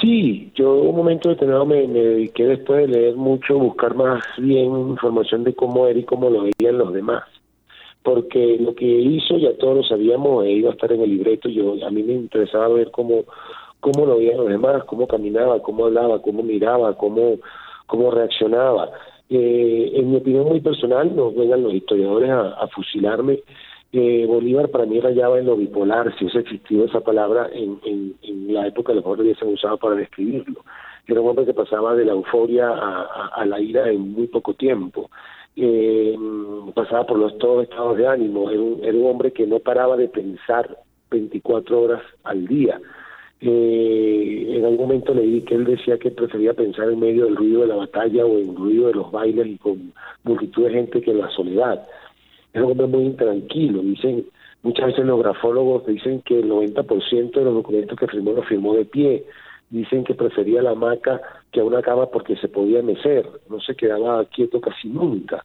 Sí, 0.00 0.50
yo 0.56 0.74
un 0.74 0.96
momento 0.96 1.28
determinado 1.28 1.64
me, 1.64 1.86
me, 1.86 2.00
dediqué 2.00 2.44
después 2.44 2.80
de 2.80 2.88
leer 2.88 3.16
mucho, 3.16 3.58
buscar 3.58 3.94
más 3.94 4.22
bien 4.38 4.64
información 4.88 5.44
de 5.44 5.54
cómo 5.54 5.86
era 5.86 5.98
y 5.98 6.04
cómo 6.04 6.28
lo 6.28 6.42
veían 6.42 6.78
los 6.78 6.92
demás. 6.92 7.22
Porque 8.02 8.56
lo 8.58 8.74
que 8.74 8.86
hizo, 8.86 9.36
ya 9.36 9.56
todos 9.58 9.76
lo 9.76 9.82
sabíamos, 9.84 10.44
e 10.44 10.52
iba 10.52 10.70
a 10.70 10.72
estar 10.72 10.90
en 10.90 11.02
el 11.02 11.10
libreto, 11.10 11.48
yo 11.50 11.74
a 11.86 11.90
mí 11.90 12.02
me 12.02 12.14
interesaba 12.14 12.68
ver 12.68 12.90
cómo, 12.90 13.24
cómo 13.78 14.06
lo 14.06 14.16
veían 14.16 14.38
los 14.38 14.48
demás, 14.48 14.84
cómo 14.84 15.06
caminaba, 15.06 15.62
cómo 15.62 15.86
hablaba, 15.86 16.20
cómo 16.22 16.42
miraba, 16.42 16.96
cómo, 16.96 17.36
cómo 17.86 18.10
reaccionaba. 18.10 18.90
Eh, 19.32 19.92
en 19.94 20.10
mi 20.10 20.16
opinión 20.16 20.48
muy 20.48 20.60
personal, 20.60 21.14
no 21.14 21.30
vengan 21.30 21.62
los 21.62 21.72
historiadores 21.72 22.30
a, 22.30 22.66
fusilarme. 22.68 23.38
Eh, 23.92 24.24
Bolívar 24.26 24.68
para 24.70 24.86
mí 24.86 24.98
rayaba 24.98 25.38
en 25.38 25.46
lo 25.46 25.56
bipolar, 25.56 26.12
si 26.16 26.24
hubiese 26.24 26.40
existido 26.40 26.84
esa 26.84 27.00
palabra 27.00 27.48
en, 27.52 27.80
en, 27.84 28.52
la 28.52 28.66
época, 28.66 28.90
a 28.90 28.96
lo 28.96 29.02
mejor 29.02 29.18
lo 29.18 29.24
hubiesen 29.24 29.48
usado 29.48 29.78
para 29.78 29.94
describirlo. 29.94 30.64
Era 31.06 31.20
un 31.20 31.28
hombre 31.28 31.46
que 31.46 31.54
pasaba 31.54 31.94
de 31.94 32.04
la 32.04 32.12
euforia 32.12 32.70
a, 32.72 33.44
la 33.46 33.60
ira 33.60 33.88
en 33.88 34.12
muy 34.12 34.26
poco 34.26 34.54
tiempo. 34.54 35.10
Eh, 35.54 36.16
pasaba 36.74 37.06
por 37.06 37.18
los 37.18 37.38
todos 37.38 37.62
estados 37.62 37.96
de 37.96 38.08
ánimo. 38.08 38.50
Era 38.50 38.60
un, 38.60 38.80
era 38.82 38.98
un 38.98 39.06
hombre 39.06 39.32
que 39.32 39.46
no 39.46 39.60
paraba 39.60 39.96
de 39.96 40.08
pensar 40.08 40.76
24 41.10 41.80
horas 41.80 42.02
al 42.24 42.46
día. 42.46 42.80
Eh, 43.42 44.46
en 44.56 44.64
algún 44.64 44.88
momento 44.88 45.14
leí 45.14 45.40
que 45.42 45.54
él 45.54 45.64
decía 45.64 45.98
que 45.98 46.10
prefería 46.10 46.52
pensar 46.52 46.90
en 46.90 47.00
medio 47.00 47.24
del 47.24 47.36
ruido 47.36 47.62
de 47.62 47.68
la 47.68 47.76
batalla 47.76 48.26
o 48.26 48.38
en 48.38 48.50
el 48.50 48.56
ruido 48.56 48.88
de 48.88 48.94
los 48.94 49.10
bailes 49.10 49.46
y 49.46 49.56
con 49.56 49.92
multitud 50.24 50.64
de 50.64 50.72
gente 50.72 51.00
que 51.00 51.10
en 51.10 51.20
la 51.20 51.30
soledad. 51.30 51.86
Es 52.52 52.60
un 52.60 52.72
hombre 52.72 52.86
muy 52.86 53.04
intranquilo. 53.04 53.80
Dicen, 53.80 54.26
muchas 54.62 54.88
veces 54.88 55.06
los 55.06 55.20
grafólogos 55.20 55.86
dicen 55.86 56.20
que 56.22 56.40
el 56.40 56.50
90% 56.50 57.30
de 57.32 57.44
los 57.44 57.54
documentos 57.54 57.98
que 57.98 58.08
firmó 58.08 58.32
los 58.32 58.46
firmó 58.46 58.74
de 58.74 58.84
pie. 58.84 59.24
Dicen 59.70 60.04
que 60.04 60.14
prefería 60.14 60.60
la 60.60 60.72
hamaca 60.72 61.20
que 61.50 61.60
a 61.60 61.64
una 61.64 61.80
cama 61.80 62.06
porque 62.06 62.36
se 62.36 62.48
podía 62.48 62.82
mecer. 62.82 63.26
No 63.48 63.60
se 63.60 63.74
quedaba 63.74 64.24
quieto 64.26 64.60
casi 64.60 64.88
nunca. 64.88 65.42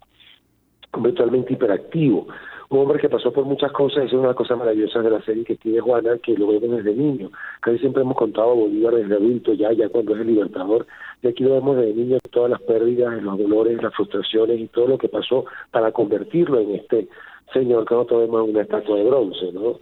Completamente 0.92 1.54
hiperactivo 1.54 2.28
un 2.70 2.80
hombre 2.80 3.00
que 3.00 3.10
pasó 3.10 3.32
por 3.32 3.46
muchas 3.46 3.72
cosas, 3.72 4.06
es 4.06 4.14
una 4.14 4.34
cosas 4.34 4.58
maravillosas 4.58 5.04
de 5.04 5.10
la 5.10 5.22
serie 5.22 5.44
que 5.44 5.56
tiene 5.56 5.80
Juana, 5.80 6.18
que 6.18 6.36
lo 6.36 6.48
vemos 6.48 6.78
desde 6.78 6.96
niño. 6.96 7.32
Casi 7.62 7.78
siempre 7.80 8.02
hemos 8.02 8.18
contado 8.18 8.52
a 8.52 8.56
Bolívar 8.56 8.96
desde 8.96 9.16
adulto, 9.16 9.54
ya, 9.54 9.72
ya 9.72 9.90
cuando 9.90 10.16
es 10.16 10.22
el 10.22 10.28
libertador, 10.28 10.88
y 11.22 11.28
aquí 11.28 11.44
lo 11.44 11.54
vemos 11.54 11.78
desde 11.78 11.94
niño, 11.94 12.18
todas 12.32 12.52
las 12.52 12.62
pérdidas, 12.62 13.22
los 13.22 13.38
dolores, 13.38 13.82
las 13.82 13.94
frustraciones 13.94 14.60
y 14.60 14.68
todo 14.68 14.88
lo 14.88 14.98
que 14.98 15.10
pasó 15.10 15.46
para 15.72 15.92
convertirlo 15.92 16.60
en 16.60 16.76
este 16.76 17.08
señor 17.54 17.86
que 17.86 17.94
nosotros 17.94 18.22
vemos 18.22 18.50
una 18.50 18.62
estatua 18.62 18.98
de 18.98 19.04
bronce, 19.04 19.52
¿no? 19.54 19.80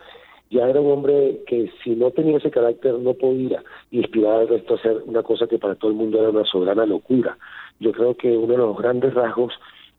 Ya 0.49 0.69
era 0.69 0.81
un 0.81 0.91
hombre 0.91 1.41
que 1.47 1.71
si 1.83 1.95
no 1.95 2.11
tenía 2.11 2.37
ese 2.37 2.51
carácter 2.51 2.93
no 2.99 3.15
podía 3.15 3.63
inspirar 3.89 4.41
al 4.41 4.47
resto 4.49 4.75
a 4.75 4.77
hacer 4.77 4.97
una 5.07 5.23
cosa 5.23 5.47
que 5.47 5.57
para 5.57 5.73
todo 5.73 5.89
el 5.89 5.97
mundo 5.97 6.19
era 6.19 6.29
una 6.29 6.45
soberana 6.45 6.85
locura. 6.85 7.37
Yo 7.79 7.91
creo 7.91 8.15
que 8.15 8.37
uno 8.37 8.51
de 8.51 8.57
los 8.59 8.77
grandes 8.77 9.15
rasgos 9.15 9.53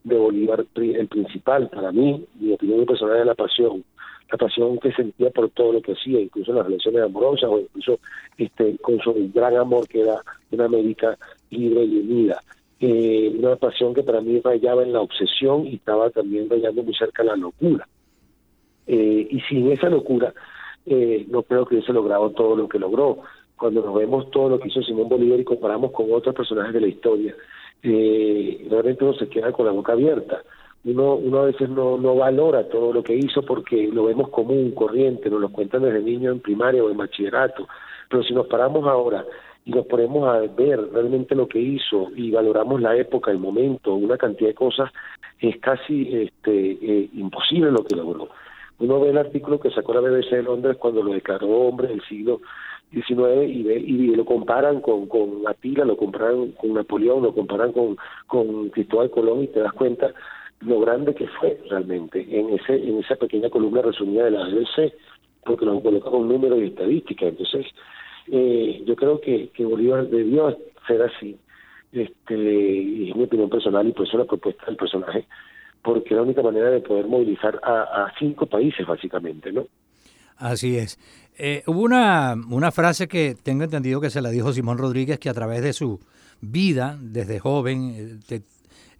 de 0.05 0.17
Bolívar 0.17 0.65
el 0.75 1.07
principal 1.07 1.67
para 1.69 1.91
mí, 1.91 2.25
mi 2.39 2.53
opinión 2.53 2.85
personal 2.85 3.19
es 3.19 3.25
la 3.25 3.35
pasión, 3.35 3.83
la 4.31 4.37
pasión 4.37 4.77
que 4.79 4.91
sentía 4.93 5.31
por 5.31 5.49
todo 5.49 5.73
lo 5.73 5.81
que 5.81 5.93
hacía, 5.93 6.21
incluso 6.21 6.51
en 6.51 6.57
las 6.57 6.67
relaciones 6.67 7.03
amorosas 7.03 7.49
o 7.49 7.59
incluso 7.59 7.99
este 8.37 8.77
con 8.77 8.99
su 8.99 9.13
gran 9.33 9.57
amor 9.57 9.87
que 9.87 10.01
era 10.01 10.21
una 10.51 10.65
América 10.65 11.17
libre 11.49 11.83
y 11.83 11.97
unida. 11.97 12.39
Eh, 12.79 13.33
una 13.37 13.55
pasión 13.55 13.93
que 13.93 14.03
para 14.03 14.21
mí 14.21 14.39
rayaba 14.43 14.83
en 14.83 14.93
la 14.93 15.01
obsesión 15.01 15.65
y 15.65 15.75
estaba 15.75 16.09
también 16.11 16.49
rayando 16.49 16.83
muy 16.83 16.93
cerca 16.93 17.23
la 17.23 17.35
locura. 17.35 17.87
Eh, 18.85 19.27
y 19.31 19.39
sin 19.41 19.71
esa 19.71 19.89
locura, 19.89 20.33
eh, 20.85 21.25
no 21.29 21.41
creo 21.43 21.65
que 21.65 21.75
hubiese 21.75 21.93
logrado 21.93 22.29
todo 22.31 22.55
lo 22.55 22.69
que 22.69 22.77
logró. 22.77 23.19
Cuando 23.57 23.81
nos 23.81 23.95
vemos 23.95 24.29
todo 24.29 24.49
lo 24.49 24.59
que 24.59 24.67
hizo 24.67 24.83
Simón 24.83 25.09
Bolívar 25.09 25.39
y 25.39 25.45
comparamos 25.45 25.91
con 25.91 26.11
otros 26.11 26.35
personajes 26.35 26.73
de 26.73 26.81
la 26.81 26.87
historia, 26.87 27.35
eh, 27.85 28.67
realmente 28.69 29.03
uno 29.03 29.13
se 29.13 29.29
queda 29.29 29.51
con 29.51 29.65
la 29.65 29.71
boca 29.71 29.93
abierta. 29.93 30.41
Uno, 30.83 31.15
uno 31.15 31.39
a 31.39 31.45
veces 31.45 31.69
no, 31.69 31.97
no 31.97 32.15
valora 32.15 32.67
todo 32.69 32.93
lo 32.93 33.03
que 33.03 33.15
hizo 33.15 33.41
porque 33.43 33.89
lo 33.91 34.05
vemos 34.05 34.29
común, 34.29 34.71
corriente, 34.71 35.29
nos 35.29 35.41
lo 35.41 35.49
cuentan 35.49 35.83
desde 35.83 36.01
niño 36.01 36.31
en 36.31 36.39
primaria 36.39 36.83
o 36.83 36.91
en 36.91 36.97
bachillerato, 36.97 37.67
pero 38.09 38.23
si 38.23 38.33
nos 38.33 38.47
paramos 38.47 38.85
ahora 38.87 39.25
y 39.65 39.71
nos 39.71 39.87
ponemos 39.87 40.27
a 40.27 40.41
ver 40.41 40.79
realmente 40.93 41.33
lo 41.33 41.47
que 41.47 41.59
hizo 41.59 42.11
y 42.15 42.29
valoramos 42.29 42.81
la 42.81 42.95
época, 42.95 43.31
el 43.31 43.39
momento, 43.39 43.95
una 43.95 44.17
cantidad 44.17 44.49
de 44.49 44.55
cosas, 44.55 44.91
es 45.39 45.57
casi 45.59 46.15
este, 46.15 46.71
eh, 46.71 47.09
imposible 47.13 47.71
lo 47.71 47.83
que 47.83 47.95
logró. 47.95 48.29
Uno 48.77 48.99
ve 48.99 49.09
el 49.09 49.17
artículo 49.17 49.59
que 49.59 49.71
sacó 49.71 49.93
la 49.93 50.01
BBC 50.01 50.35
de 50.35 50.43
Londres 50.43 50.77
cuando 50.77 51.01
lo 51.01 51.13
declaró 51.13 51.47
hombre 51.47 51.87
del 51.87 52.01
siglo 52.03 52.41
19 52.91 53.45
y, 53.47 53.67
y 53.69 54.15
lo 54.15 54.25
comparan 54.25 54.81
con, 54.81 55.07
con 55.07 55.43
lo 55.43 55.97
comparan 55.97 56.51
con 56.51 56.73
Napoleón, 56.73 57.23
lo 57.23 57.33
comparan 57.33 57.71
con, 57.71 57.97
con 58.27 58.69
Cristóbal 58.69 59.11
Colón 59.11 59.43
y 59.43 59.47
te 59.47 59.59
das 59.59 59.73
cuenta 59.73 60.13
lo 60.61 60.79
grande 60.79 61.13
que 61.13 61.27
fue 61.27 61.59
realmente 61.69 62.25
en 62.29 62.51
ese 62.51 62.75
en 62.75 62.99
esa 62.99 63.15
pequeña 63.15 63.49
columna 63.49 63.81
resumida 63.81 64.25
de 64.25 64.31
la 64.31 64.45
ABC, 64.45 64.93
porque 65.43 65.65
lo 65.65 65.81
coloca 65.81 66.09
con 66.09 66.27
números 66.27 66.59
y 66.59 66.65
estadísticas. 66.67 67.29
Entonces, 67.29 67.65
eh, 68.31 68.81
yo 68.85 68.95
creo 68.95 69.19
que, 69.19 69.49
Bolívar 69.59 70.07
debió 70.07 70.57
ser 70.87 71.01
así, 71.01 71.37
este 71.91 72.35
y 72.35 73.09
es 73.09 73.15
mi 73.15 73.23
opinión 73.23 73.49
personal 73.49 73.87
y 73.87 73.91
por 73.91 74.07
eso 74.07 74.17
la 74.17 74.25
propuesta 74.25 74.65
del 74.67 74.77
personaje, 74.77 75.25
porque 75.83 76.09
es 76.09 76.15
la 76.15 76.23
única 76.23 76.41
manera 76.41 76.69
de 76.69 76.81
poder 76.81 77.07
movilizar 77.07 77.59
a 77.63 78.11
cinco 78.17 78.45
países 78.45 78.87
básicamente, 78.87 79.51
¿no? 79.51 79.65
Así 80.37 80.77
es. 80.77 80.99
Eh, 81.37 81.63
hubo 81.67 81.81
una, 81.81 82.35
una 82.49 82.71
frase 82.71 83.07
que 83.07 83.35
tengo 83.41 83.63
entendido 83.63 83.99
que 83.99 84.09
se 84.09 84.21
la 84.21 84.29
dijo 84.29 84.53
Simón 84.53 84.77
Rodríguez, 84.77 85.19
que 85.19 85.29
a 85.29 85.33
través 85.33 85.61
de 85.61 85.73
su 85.73 85.99
vida, 86.41 86.97
desde 87.01 87.39
joven, 87.39 88.21
eh, 88.29 88.41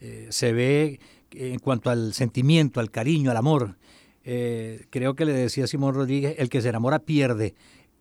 eh, 0.02 0.28
se 0.30 0.54
ve 0.54 1.00
en 1.32 1.60
cuanto 1.60 1.90
al 1.90 2.14
sentimiento, 2.14 2.80
al 2.80 2.92
cariño, 2.92 3.32
al 3.32 3.38
amor. 3.38 3.76
creo 4.24 5.16
que 5.16 5.26
le 5.26 5.34
decía 5.34 5.68
Simón 5.68 5.94
Rodríguez, 5.94 6.36
el 6.40 6.50
que 6.50 6.62
se 6.62 6.70
enamora 6.70 7.00
pierde. 7.00 7.54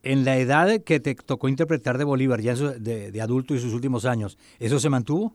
En 0.02 0.24
la 0.24 0.36
edad 0.36 0.82
que 0.84 1.00
te 1.00 1.14
tocó 1.14 1.48
interpretar 1.48 1.98
de 1.98 2.04
Bolívar, 2.04 2.40
ya 2.40 2.54
de, 2.54 3.10
de 3.10 3.20
adulto 3.20 3.54
y 3.54 3.58
sus 3.58 3.72
últimos 3.72 4.04
años, 4.04 4.38
¿eso 4.58 4.78
se 4.78 4.90
mantuvo? 4.90 5.34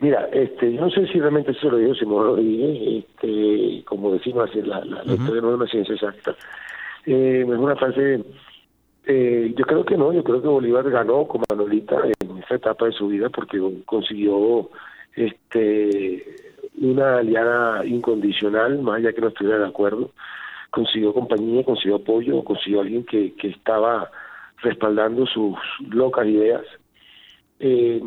Mira, 0.00 0.30
este, 0.32 0.70
no 0.70 0.88
sé 0.90 1.06
si 1.08 1.20
realmente 1.20 1.52
eso 1.52 1.68
lo 1.68 1.76
dijo 1.76 1.94
Simón 1.94 2.24
Rodríguez, 2.24 3.04
como 4.00 4.14
decimos, 4.14 4.54
la, 4.54 4.82
la, 4.84 5.04
la 5.04 5.12
historia 5.12 5.42
no 5.42 5.50
es 5.50 5.56
una 5.56 5.66
ciencia 5.66 5.94
exacta. 5.94 6.34
Eh, 7.04 7.44
es 7.46 7.58
una 7.58 7.76
frase, 7.76 8.24
eh, 9.04 9.54
yo 9.54 9.64
creo 9.66 9.84
que 9.84 9.96
no, 9.96 10.12
yo 10.12 10.24
creo 10.24 10.40
que 10.40 10.48
Bolívar 10.48 10.88
ganó 10.90 11.26
con 11.28 11.42
Manolita 11.50 11.96
en 12.20 12.38
esa 12.38 12.54
etapa 12.54 12.86
de 12.86 12.92
su 12.92 13.08
vida 13.08 13.28
porque 13.28 13.60
consiguió 13.84 14.70
este 15.16 16.24
una 16.78 17.18
aliada 17.18 17.84
incondicional, 17.84 18.80
más 18.80 18.96
allá 18.96 19.12
que 19.12 19.20
no 19.20 19.28
estuviera 19.28 19.58
de 19.58 19.66
acuerdo, 19.66 20.12
consiguió 20.70 21.12
compañía, 21.12 21.62
consiguió 21.62 21.96
apoyo, 21.96 22.42
consiguió 22.42 22.80
alguien 22.80 23.04
que, 23.04 23.34
que 23.34 23.48
estaba 23.48 24.10
respaldando 24.62 25.26
sus 25.26 25.56
locas 25.90 26.26
ideas. 26.26 26.62
Eh, 27.60 28.00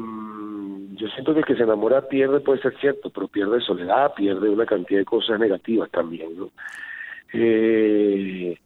yo 0.95 1.07
siento 1.09 1.33
que 1.33 1.39
el 1.39 1.45
que 1.45 1.55
se 1.55 1.63
enamora 1.63 2.07
pierde, 2.07 2.39
puede 2.39 2.61
ser 2.61 2.75
cierto, 2.79 3.09
pero 3.09 3.27
pierde 3.27 3.61
soledad, 3.61 4.13
pierde 4.15 4.49
una 4.49 4.65
cantidad 4.65 4.99
de 4.99 5.05
cosas 5.05 5.39
negativas 5.39 5.89
también, 5.91 6.37
¿no? 6.37 6.49
Eh, 7.33 8.57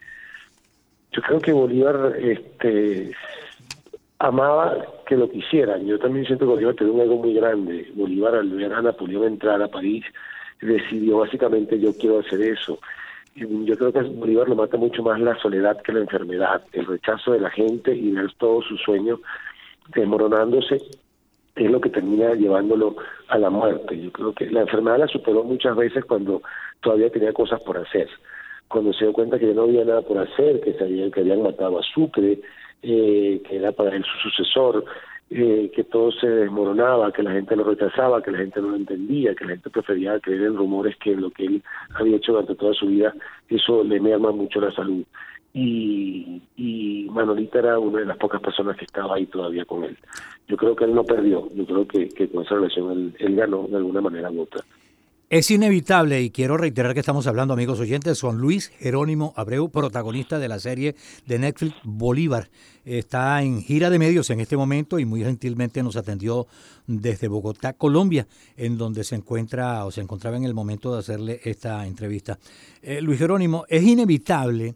yo 1.12 1.22
creo 1.22 1.40
que 1.40 1.52
Bolívar 1.52 2.16
este, 2.18 3.12
amaba 4.20 4.86
que 5.06 5.16
lo 5.16 5.30
quisieran. 5.30 5.86
Yo 5.86 6.00
también 6.00 6.26
siento 6.26 6.46
que 6.46 6.52
Bolívar 6.52 6.76
tenía 6.76 6.94
un 6.94 7.02
ego 7.02 7.18
muy 7.18 7.34
grande. 7.34 7.92
Bolívar 7.96 8.36
al 8.36 8.50
ver 8.50 8.74
a 8.74 8.82
Napoleón 8.82 9.26
entrar 9.26 9.62
a 9.62 9.68
París 9.68 10.06
decidió 10.62 11.20
básicamente 11.20 11.80
yo 11.80 11.94
quiero 11.98 12.20
hacer 12.20 12.42
eso. 12.42 12.80
Yo 13.36 13.78
creo 13.78 13.94
que 13.94 14.02
Bolívar 14.02 14.50
lo 14.50 14.56
mata 14.56 14.78
mucho 14.78 15.04
más 15.04 15.20
la 15.20 15.38
soledad 15.40 15.82
que 15.82 15.94
la 15.94 16.00
enfermedad, 16.00 16.64
el 16.74 16.88
rechazo 16.88 17.34
de 17.34 17.40
la 17.40 17.52
gente 17.52 17.96
y 17.96 18.12
ver 18.12 18.32
todos 18.38 18.66
sus 18.66 18.82
sueños 18.82 19.20
desmoronándose 19.94 20.82
es 21.56 21.72
lo 21.72 21.82
que 21.82 21.90
termina 21.90 22.34
llevándolo 22.34 22.96
a 23.28 23.38
la 23.38 23.50
muerte. 23.50 24.00
Yo 24.00 24.12
creo 24.12 24.34
que 24.34 24.50
la 24.50 24.62
enfermedad 24.62 25.00
la 25.00 25.08
superó 25.08 25.44
muchas 25.44 25.76
veces 25.76 26.06
cuando 26.06 26.42
todavía 26.82 27.10
tenía 27.10 27.34
cosas 27.34 27.62
por 27.62 27.78
hacer. 27.78 28.08
Cuando 28.68 28.94
se 28.94 29.06
dio 29.06 29.14
cuenta 29.14 29.40
que 29.40 29.48
ya 29.48 29.54
no 29.54 29.64
había 29.64 29.86
nada 29.86 30.02
por 30.02 30.18
hacer, 30.20 30.62
que, 30.62 30.74
se 30.74 31.12
que 31.12 31.20
habían 31.20 31.42
matado 31.42 31.80
a 31.80 31.84
Sucre, 31.84 32.40
eh, 32.84 33.42
que 33.48 33.56
era 33.56 33.72
para 33.72 33.96
él 33.96 34.04
su 34.04 34.30
sucesor, 34.30 34.86
eh, 35.30 35.72
que 35.76 35.84
todo 35.84 36.12
se 36.12 36.28
desmoronaba, 36.28 37.12
que 37.12 37.24
la 37.24 37.32
gente 37.32 37.56
lo 37.56 37.64
rechazaba, 37.64 38.22
que 38.22 38.32
la 38.32 38.38
gente 38.40 38.62
no 38.62 38.70
lo 38.70 38.76
entendía, 38.76 39.36
que 39.36 39.46
la 39.46 39.52
gente 39.52 39.70
prefería 39.70 40.20
creer 40.20 40.44
en 40.44 40.56
rumores 40.56 40.96
que 40.98 41.16
lo 41.16 41.32
que 41.32 41.46
él 41.46 41.64
había 41.96 42.18
hecho 42.18 42.34
durante 42.34 42.56
toda 42.56 42.74
su 42.74 42.88
vida, 42.88 43.14
eso 43.50 43.84
le 43.84 44.00
merma 44.00 44.32
mucho 44.32 44.62
la 44.62 44.72
salud. 44.72 45.04
Y, 45.60 47.08
Manolita 47.10 47.58
era 47.58 47.80
una 47.80 48.00
de 48.00 48.06
las 48.06 48.18
pocas 48.18 48.40
personas 48.40 48.78
que 48.78 48.86
estaba 48.86 49.16
ahí 49.16 49.26
todavía 49.26 49.66
con 49.66 49.84
él. 49.84 49.98
Yo 50.48 50.56
creo 50.56 50.76
que 50.76 50.86
él 50.86 50.94
no 50.94 51.04
perdió, 51.04 51.50
yo 51.56 51.66
creo 51.66 51.88
que, 51.88 52.30
con 52.30 52.46
esa 52.46 52.56
relación 52.56 52.92
él, 52.92 53.16
él 53.18 53.36
ganó 53.36 53.68
de 53.68 53.78
alguna 53.78 54.02
manera 54.02 54.30
u 54.30 54.42
otra. 54.42 54.64
Es 55.30 55.52
inevitable, 55.52 56.22
y 56.22 56.30
quiero 56.30 56.56
reiterar 56.56 56.94
que 56.94 57.02
estamos 57.02 57.28
hablando, 57.28 57.54
amigos 57.54 57.80
oyentes, 57.80 58.22
con 58.22 58.38
Luis 58.38 58.70
Jerónimo 58.78 59.34
Abreu, 59.36 59.70
protagonista 59.70 60.40
de 60.40 60.48
la 60.48 60.60
serie 60.60 60.96
de 61.26 61.40
Netflix 61.40 61.76
Bolívar. 61.84 62.50
Está 62.86 63.42
en 63.42 63.62
gira 63.62 63.90
de 63.90 64.00
medios 64.00 64.30
en 64.30 64.40
este 64.40 64.56
momento 64.56 65.00
y 65.00 65.06
muy 65.06 65.24
gentilmente 65.24 65.84
nos 65.84 65.98
atendió 65.98 66.48
desde 66.86 67.28
Bogotá, 67.28 67.74
Colombia, 67.74 68.26
en 68.56 68.78
donde 68.78 69.04
se 69.04 69.16
encuentra 69.16 69.84
o 69.86 69.92
se 69.92 70.00
encontraba 70.02 70.38
en 70.38 70.46
el 70.46 70.54
momento 70.54 70.94
de 70.94 71.00
hacerle 71.00 71.42
esta 71.44 71.86
entrevista. 71.86 72.38
Eh, 72.82 73.02
Luis 73.02 73.20
Jerónimo, 73.20 73.66
es 73.68 73.84
inevitable 73.84 74.76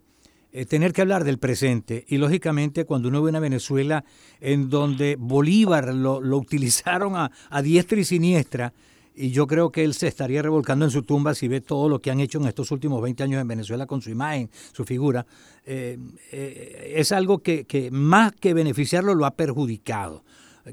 eh, 0.51 0.65
tener 0.65 0.93
que 0.93 1.01
hablar 1.01 1.23
del 1.23 1.39
presente 1.39 2.05
y 2.07 2.17
lógicamente 2.17 2.85
cuando 2.85 3.09
uno 3.09 3.21
ve 3.21 3.29
una 3.29 3.39
Venezuela 3.39 4.03
en 4.39 4.69
donde 4.69 5.15
Bolívar 5.17 5.93
lo, 5.93 6.21
lo 6.21 6.37
utilizaron 6.37 7.15
a, 7.15 7.31
a 7.49 7.61
diestra 7.61 7.99
y 7.99 8.03
siniestra, 8.03 8.73
y 9.15 9.31
yo 9.31 9.45
creo 9.45 9.71
que 9.71 9.83
él 9.83 9.93
se 9.93 10.07
estaría 10.07 10.41
revolcando 10.41 10.85
en 10.85 10.91
su 10.91 11.03
tumba 11.03 11.33
si 11.33 11.47
ve 11.47 11.61
todo 11.61 11.89
lo 11.89 11.99
que 11.99 12.11
han 12.11 12.19
hecho 12.19 12.39
en 12.39 12.47
estos 12.47 12.71
últimos 12.71 13.01
20 13.01 13.23
años 13.23 13.41
en 13.41 13.47
Venezuela 13.47 13.85
con 13.85 14.01
su 14.01 14.09
imagen, 14.09 14.49
su 14.51 14.85
figura. 14.85 15.25
Eh, 15.65 15.97
eh, 16.31 16.93
es 16.95 17.11
algo 17.11 17.39
que, 17.39 17.65
que, 17.65 17.91
más 17.91 18.31
que 18.33 18.53
beneficiarlo 18.53 19.13
lo 19.13 19.25
ha 19.25 19.31
perjudicado. 19.31 20.23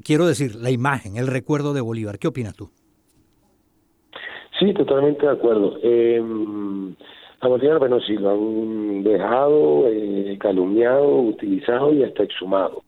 Quiero 0.04 0.26
decir, 0.26 0.54
la 0.54 0.70
imagen, 0.70 1.16
el 1.16 1.26
recuerdo 1.26 1.72
de 1.72 1.80
Bolívar. 1.80 2.18
¿Qué 2.18 2.28
opinas 2.28 2.54
tú? 2.54 2.70
Sí, 4.58 4.72
totalmente 4.74 5.24
de 5.24 5.32
acuerdo. 5.32 5.78
Eh, 5.82 6.22
a 7.40 7.48
Bolívar, 7.48 7.78
bueno, 7.78 8.00
sí, 8.00 8.14
lo 8.14 8.30
han 8.30 9.02
dejado, 9.04 9.88
eh, 9.88 10.36
calumniado, 10.40 11.18
utilizado 11.20 11.92
y 11.92 12.02
hasta 12.02 12.24
exhumado 12.24 12.82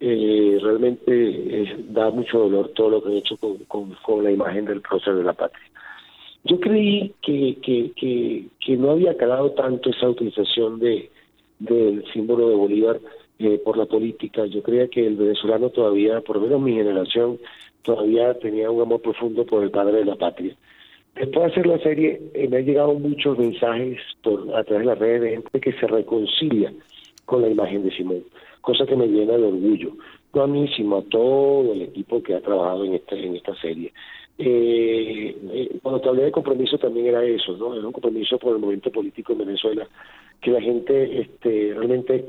eh, 0.00 0.58
realmente 0.62 1.04
eh, 1.06 1.76
da 1.88 2.10
mucho 2.10 2.38
dolor 2.38 2.68
todo 2.74 2.90
lo 2.90 3.02
que 3.02 3.08
han 3.08 3.16
hecho 3.16 3.36
con, 3.36 3.94
con, 4.02 4.22
la 4.24 4.30
imagen 4.30 4.64
del 4.64 4.80
prócer 4.80 5.14
de 5.14 5.24
la 5.24 5.32
patria. 5.32 5.64
Yo 6.44 6.60
creí 6.60 7.12
que, 7.20 7.58
que, 7.60 7.92
que, 7.96 8.46
que, 8.60 8.76
no 8.76 8.92
había 8.92 9.16
calado 9.16 9.50
tanto 9.52 9.90
esa 9.90 10.08
utilización 10.08 10.78
de 10.78 11.10
del 11.58 12.04
símbolo 12.12 12.48
de 12.48 12.54
Bolívar 12.54 13.00
eh, 13.40 13.60
por 13.64 13.76
la 13.76 13.86
política. 13.86 14.46
Yo 14.46 14.62
creía 14.62 14.86
que 14.86 15.04
el 15.04 15.16
venezolano 15.16 15.70
todavía, 15.70 16.20
por 16.20 16.36
lo 16.36 16.42
menos 16.42 16.60
mi 16.60 16.74
generación, 16.74 17.38
todavía 17.82 18.34
tenía 18.34 18.70
un 18.70 18.82
amor 18.82 19.02
profundo 19.02 19.44
por 19.44 19.64
el 19.64 19.72
padre 19.72 19.98
de 19.98 20.04
la 20.04 20.14
patria. 20.14 20.54
Después 21.18 21.46
de 21.46 21.52
hacer 21.52 21.66
la 21.66 21.78
serie, 21.78 22.20
eh, 22.34 22.48
me 22.48 22.58
han 22.58 22.64
llegado 22.64 22.94
muchos 22.94 23.38
mensajes 23.38 23.98
por 24.22 24.54
a 24.54 24.64
través 24.64 24.86
de 24.86 24.92
las 24.92 24.98
redes 24.98 25.20
de 25.22 25.30
gente 25.30 25.60
que 25.60 25.72
se 25.72 25.86
reconcilia 25.86 26.72
con 27.24 27.42
la 27.42 27.48
imagen 27.48 27.84
de 27.84 27.90
Simón 27.90 28.22
cosa 28.68 28.84
que 28.84 28.96
me 28.96 29.06
llena 29.06 29.38
de 29.38 29.44
orgullo. 29.44 29.92
No 30.34 30.42
a 30.42 30.46
mí, 30.46 30.68
sino 30.76 30.98
a 30.98 31.02
todo 31.02 31.72
el 31.72 31.80
equipo 31.80 32.22
que 32.22 32.34
ha 32.34 32.40
trabajado 32.40 32.84
en 32.84 32.94
esta, 32.94 33.16
en 33.16 33.34
esta 33.36 33.54
serie. 33.56 33.94
Eh, 34.36 35.34
eh, 35.52 35.78
cuando 35.82 36.02
te 36.02 36.08
hablé 36.10 36.24
de 36.24 36.30
compromiso 36.30 36.76
también 36.76 37.06
era 37.06 37.24
eso, 37.24 37.56
¿no? 37.56 37.74
Era 37.74 37.86
un 37.86 37.92
compromiso 37.92 38.38
por 38.38 38.54
el 38.54 38.60
momento 38.60 38.92
político 38.92 39.32
en 39.32 39.38
Venezuela, 39.38 39.88
que 40.42 40.50
la 40.50 40.60
gente 40.60 41.22
este, 41.22 41.72
realmente 41.74 42.28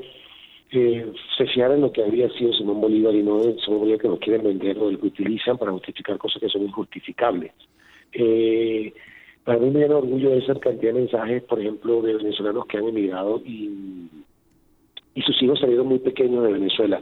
eh, 0.70 1.12
se 1.36 1.46
fijara 1.46 1.74
en 1.74 1.82
lo 1.82 1.92
que 1.92 2.02
había 2.02 2.30
sido 2.30 2.54
Simón 2.54 2.80
Bolívar 2.80 3.14
y 3.14 3.22
no 3.22 3.42
en 3.42 3.58
Simón 3.58 3.80
Bolívar 3.80 4.00
que 4.00 4.08
nos 4.08 4.18
quieren 4.18 4.42
vender 4.42 4.78
o 4.78 4.88
el 4.88 4.98
que 4.98 5.08
utilizan 5.08 5.58
para 5.58 5.72
justificar 5.72 6.16
cosas 6.16 6.40
que 6.40 6.48
son 6.48 6.62
injustificables. 6.62 7.52
Eh, 8.12 8.92
para 9.44 9.58
mí 9.58 9.70
me 9.70 9.80
llena 9.80 9.96
orgullo 9.96 10.34
esa 10.34 10.54
cantidad 10.58 10.92
de 10.92 11.00
mensajes, 11.00 11.42
por 11.44 11.60
ejemplo, 11.60 12.02
de 12.02 12.14
venezolanos 12.14 12.66
que 12.66 12.78
han 12.78 12.88
emigrado 12.88 13.42
y 13.44 14.08
y 15.14 15.22
sus 15.22 15.42
hijos 15.42 15.58
salieron 15.60 15.88
muy 15.88 15.98
pequeños 15.98 16.44
de 16.44 16.52
Venezuela 16.52 17.00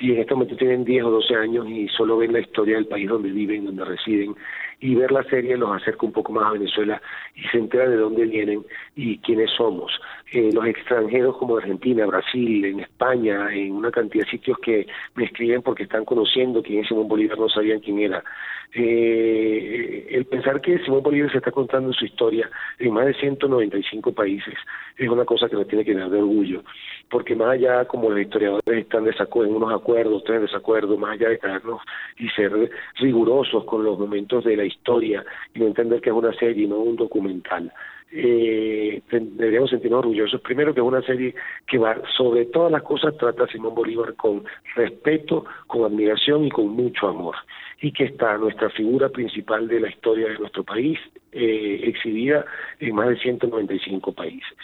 y 0.00 0.12
en 0.12 0.20
este 0.20 0.34
momento 0.34 0.56
tienen 0.56 0.84
10 0.84 1.04
o 1.04 1.10
12 1.10 1.34
años 1.36 1.68
y 1.68 1.88
solo 1.88 2.16
ven 2.16 2.32
la 2.32 2.40
historia 2.40 2.74
del 2.74 2.86
país 2.86 3.08
donde 3.08 3.30
viven, 3.30 3.64
donde 3.64 3.84
residen 3.84 4.34
y 4.80 4.94
ver 4.96 5.12
la 5.12 5.22
serie 5.24 5.56
los 5.56 5.70
acerca 5.70 6.04
un 6.04 6.12
poco 6.12 6.32
más 6.32 6.46
a 6.46 6.52
Venezuela 6.52 7.00
y 7.36 7.42
se 7.48 7.58
entera 7.58 7.88
de 7.88 7.96
dónde 7.96 8.24
vienen 8.24 8.64
y 8.96 9.18
quiénes 9.18 9.50
somos. 9.52 9.92
Eh, 10.32 10.50
los 10.52 10.66
extranjeros 10.66 11.36
como 11.36 11.58
Argentina, 11.58 12.06
Brasil, 12.06 12.64
en 12.64 12.80
España, 12.80 13.52
en 13.52 13.72
una 13.72 13.90
cantidad 13.90 14.24
de 14.24 14.30
sitios 14.30 14.58
que 14.58 14.86
me 15.14 15.24
escriben 15.24 15.62
porque 15.62 15.84
están 15.84 16.04
conociendo 16.04 16.62
quién 16.62 16.80
es 16.80 16.88
Simón 16.88 17.08
Bolívar, 17.08 17.38
no 17.38 17.48
sabían 17.48 17.80
quién 17.80 18.00
era. 18.00 18.24
Eh, 18.72 20.08
el 20.10 20.24
pensar 20.24 20.60
que 20.60 20.78
Simón 20.80 21.02
Bolívar 21.02 21.30
se 21.30 21.38
está 21.38 21.52
contando 21.52 21.92
su 21.92 22.06
historia 22.06 22.50
en 22.78 22.92
más 22.92 23.06
de 23.06 23.14
195 23.14 24.12
países 24.12 24.54
es 24.96 25.08
una 25.08 25.24
cosa 25.24 25.48
que 25.48 25.54
nos 25.54 25.68
tiene 25.68 25.84
que 25.84 25.94
dar 25.94 26.10
de 26.10 26.18
orgullo, 26.18 26.64
porque 27.10 27.36
más 27.36 27.50
allá 27.50 27.84
como 27.84 28.10
los 28.10 28.20
historiadores 28.20 28.78
están 28.78 29.04
desacuerdo, 29.04 29.50
en 29.50 29.56
unos 29.56 29.72
acuerdos, 29.72 30.22
están 30.22 30.36
en 30.36 30.42
desacuerdo, 30.42 30.96
más 30.96 31.12
allá 31.12 31.28
de 31.28 31.38
caernos 31.38 31.80
y 32.18 32.28
ser 32.30 32.70
rigurosos 32.96 33.64
con 33.64 33.84
los 33.84 33.98
momentos 33.98 34.42
de 34.44 34.56
la 34.56 34.64
historia 34.64 35.24
y 35.54 35.60
no 35.60 35.66
entender 35.66 36.00
que 36.00 36.10
es 36.10 36.16
una 36.16 36.32
serie 36.32 36.64
y 36.64 36.68
no 36.68 36.78
un 36.78 36.96
documental 36.96 37.72
eh, 38.16 39.02
deberíamos 39.10 39.70
sentirnos 39.70 40.00
orgullosos. 40.00 40.40
Primero 40.40 40.72
que 40.72 40.80
es 40.80 40.86
una 40.86 41.02
serie 41.02 41.34
que 41.66 41.78
va 41.78 42.00
sobre 42.16 42.46
todas 42.46 42.70
las 42.70 42.82
cosas 42.82 43.16
trata 43.16 43.44
a 43.44 43.48
Simón 43.48 43.74
Bolívar 43.74 44.14
con 44.14 44.44
respeto, 44.76 45.44
con 45.66 45.84
admiración 45.84 46.44
y 46.44 46.50
con 46.50 46.68
mucho 46.68 47.08
amor. 47.08 47.34
Y 47.80 47.90
que 47.90 48.04
está 48.04 48.38
nuestra 48.38 48.70
figura 48.70 49.08
principal 49.08 49.66
de 49.66 49.80
la 49.80 49.88
historia 49.88 50.28
de 50.28 50.38
nuestro 50.38 50.62
país 50.62 50.96
eh, 51.32 51.80
exhibida 51.82 52.44
en 52.78 52.94
más 52.94 53.08
de 53.08 53.18
195 53.18 54.12
países. 54.12 54.58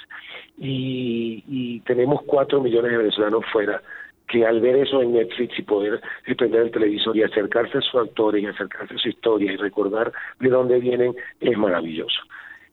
Y, 0.56 1.42
y 1.48 1.80
tenemos 1.80 2.22
cuatro 2.22 2.60
millones 2.60 2.92
de 2.92 2.98
venezolanos 2.98 3.44
fuera 3.52 3.82
que 4.28 4.46
al 4.46 4.60
ver 4.60 4.76
eso 4.76 5.02
en 5.02 5.14
Netflix 5.14 5.58
y 5.58 5.62
poder 5.62 6.00
prender 6.38 6.62
el 6.62 6.70
televisor 6.70 7.16
y 7.16 7.24
acercarse 7.24 7.78
a 7.78 7.80
sus 7.80 8.00
actores 8.00 8.40
y 8.40 8.46
acercarse 8.46 8.94
a 8.94 8.98
su 8.98 9.08
historia 9.08 9.52
y 9.52 9.56
recordar 9.56 10.12
de 10.38 10.48
dónde 10.48 10.78
vienen 10.78 11.16
es 11.40 11.58
maravilloso. 11.58 12.22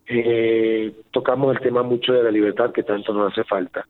Eh, 0.09 0.93
tocamos 1.11 1.55
el 1.55 1.61
tema 1.61 1.83
mucho 1.83 2.13
de 2.13 2.23
la 2.23 2.31
libertad 2.31 2.71
que 2.71 2.83
tanto 2.83 3.13
nos 3.13 3.31
hace 3.31 3.43
falta. 3.43 3.85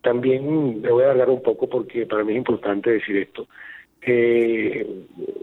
También 0.00 0.80
me 0.80 0.90
voy 0.90 1.04
a 1.04 1.10
hablar 1.10 1.30
un 1.30 1.42
poco 1.42 1.68
porque 1.68 2.06
para 2.06 2.24
mí 2.24 2.32
es 2.32 2.38
importante 2.38 2.90
decir 2.90 3.16
esto. 3.16 3.46
Eh, 4.04 4.84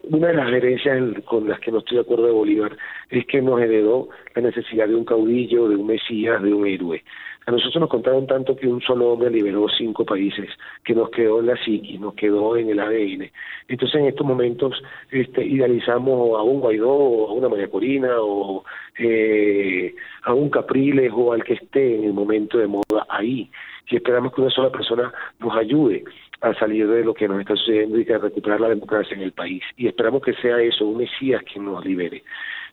una 0.10 0.28
de 0.28 0.34
las 0.34 0.52
herencias 0.52 1.24
con 1.24 1.48
las 1.48 1.60
que 1.62 1.72
no 1.72 1.80
estoy 1.80 1.95
de 1.95 2.02
acuerdo 2.02 2.26
de 2.26 2.32
Bolívar 2.32 2.76
es 3.10 3.26
que 3.26 3.41
nos 3.41 3.62
heredó 3.62 4.10
la 4.36 4.41
necesidad 4.41 4.88
de 4.88 4.95
un 4.95 5.06
caudillo, 5.06 5.69
de 5.69 5.76
un 5.76 5.88
mesías, 5.88 6.41
de 6.43 6.54
un 6.54 6.67
héroe. 6.67 7.04
A 7.50 7.52
nosotros 7.52 7.82
nos 7.82 7.90
contaron 7.90 8.28
tanto 8.28 8.56
que 8.56 8.68
un 8.68 8.80
solo 8.80 9.12
hombre 9.12 9.32
liberó 9.32 9.66
cinco 9.76 10.06
países, 10.06 10.52
que 10.86 10.94
nos 10.94 11.10
quedó 11.10 11.40
en 11.40 11.48
la 11.48 11.58
psiquis, 11.58 12.00
nos 12.00 12.14
quedó 12.14 12.56
en 12.56 12.70
el 12.70 12.80
ADN. 12.80 13.32
Entonces 13.68 14.00
en 14.00 14.06
estos 14.06 14.28
momentos 14.28 14.80
este, 15.10 15.44
idealizamos 15.44 16.38
a 16.38 16.44
un 16.44 16.60
Guaidó, 16.60 16.92
o 16.92 17.28
a 17.28 17.34
una 17.34 17.50
María 17.50 17.68
Corina, 17.68 18.18
o 18.20 18.64
eh, 19.00 19.96
a 20.26 20.34
un 20.36 20.52
Capriles, 20.52 21.12
o 21.12 21.34
al 21.34 21.44
que 21.44 21.54
esté 21.54 21.96
en 21.96 22.04
el 22.04 22.14
momento 22.14 22.60
de 22.60 22.68
moda 22.68 23.08
ahí. 23.10 23.50
Y 23.90 23.96
esperamos 23.96 24.32
que 24.32 24.42
una 24.42 24.52
sola 24.52 24.70
persona 24.70 25.12
nos 25.40 25.58
ayude 25.58 26.04
a 26.42 26.54
salir 26.54 26.88
de 26.88 27.04
lo 27.04 27.16
que 27.16 27.28
nos 27.28 27.40
está 27.40 27.56
sucediendo 27.56 28.00
y 28.00 28.12
a 28.12 28.20
recuperar 28.20 28.62
la 28.62 28.70
democracia 28.70 29.18
en 29.18 29.24
el 29.24 29.32
país. 29.32 29.64
Y 29.76 29.88
esperamos 29.88 30.22
que 30.22 30.34
sea 30.34 30.62
eso, 30.62 30.86
un 30.86 30.98
Mesías 30.98 31.42
quien 31.52 31.66
nos 31.66 31.84
libere. 31.84 32.22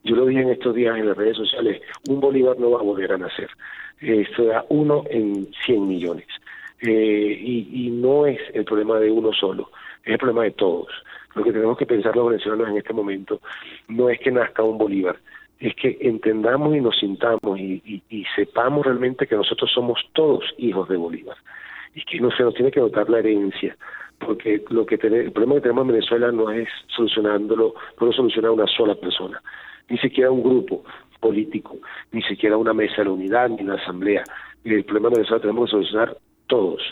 Yo 0.07 0.15
lo 0.15 0.27
dije 0.27 0.43
en 0.43 0.51
estos 0.51 0.73
días 0.73 0.97
en 0.97 1.09
las 1.09 1.17
redes 1.17 1.37
sociales, 1.37 1.83
un 2.09 2.21
Bolívar 2.21 2.57
no 2.61 2.71
va 2.71 2.79
a 2.79 2.85
volver 2.85 3.13
a 3.13 3.19
nacer. 3.19 3.51
Esto 4.01 4.45
da 4.45 4.65
uno 4.69 5.03
en 5.11 5.49
100 5.65 5.89
millones. 5.89 6.29
Eh, 6.81 7.37
y, 7.41 7.91
no 7.91 8.27
es 8.27 8.39
el 8.55 8.65
problema 8.65 9.01
de 9.01 9.11
uno 9.11 9.33
solo, 9.33 9.71
es 10.05 10.13
el 10.13 10.19
problema 10.19 10.45
de 10.45 10.53
todos. 10.53 10.89
Lo 11.35 11.43
que 11.43 11.53
tenemos 11.53 11.77
que 11.77 11.87
pensar 11.87 12.15
los 12.15 12.29
venezolanos 12.29 12.69
en 12.69 12.77
este 12.77 12.93
momento 12.93 13.41
no 13.89 14.09
es 14.09 14.21
que 14.21 14.31
nazca 14.31 14.63
un 14.63 14.79
Bolívar, 14.79 15.17
es 15.59 15.75
que 15.75 15.97
entendamos 16.01 16.77
y 16.77 16.81
nos 16.81 16.97
sintamos 16.99 17.59
y, 17.59 18.03
sepamos 18.37 18.87
realmente 18.87 19.27
que 19.27 19.35
nosotros 19.35 19.73
somos 19.73 19.99
todos 20.13 20.45
hijos 20.59 20.89
de 20.89 20.97
Bolívar 20.97 21.37
y 21.95 22.05
que 22.05 22.21
no 22.21 22.31
se 22.31 22.45
nos 22.45 22.55
tiene 22.55 22.71
que 22.71 22.81
dotar 22.81 23.11
la 23.11 23.19
herencia 23.19 23.77
porque 24.19 24.63
lo 24.71 24.87
que 24.87 24.95
el 24.95 25.33
problema 25.33 25.57
que 25.57 25.63
tenemos 25.63 25.83
en 25.83 25.95
Venezuela 25.95 26.33
no 26.33 26.51
es 26.51 26.69
solucionándolo, 26.95 27.75
no 28.01 28.07
lo 28.07 28.13
soluciona 28.13 28.51
una 28.51 28.67
sola 28.67 28.95
persona, 28.95 29.43
ni 29.89 29.99
siquiera 29.99 30.31
un 30.31 30.43
grupo. 30.43 30.85
político, 31.21 31.79
ni 32.13 32.23
siquiera 32.23 32.57
una 32.57 32.75
mesa 32.75 32.97
de 32.99 33.05
la 33.05 33.11
unidad 33.11 33.49
ni 33.49 33.63
una 33.63 33.75
asamblea. 33.75 34.23
El 34.65 34.85
problema 34.85 35.09
de 35.09 35.17
Venezuela 35.17 35.41
tenemos 35.41 35.65
que 35.65 35.71
solucionar 35.73 36.17
todos, 36.47 36.83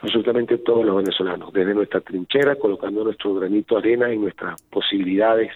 absolutamente 0.00 0.58
todos 0.58 0.84
los 0.84 0.96
venezolanos, 0.96 1.52
desde 1.52 1.74
nuestra 1.74 2.00
trinchera, 2.00 2.56
colocando 2.56 3.04
nuestro 3.04 3.34
granito 3.34 3.74
de 3.74 3.80
arena 3.80 4.10
en 4.10 4.22
nuestras 4.22 4.62
posibilidades, 4.70 5.50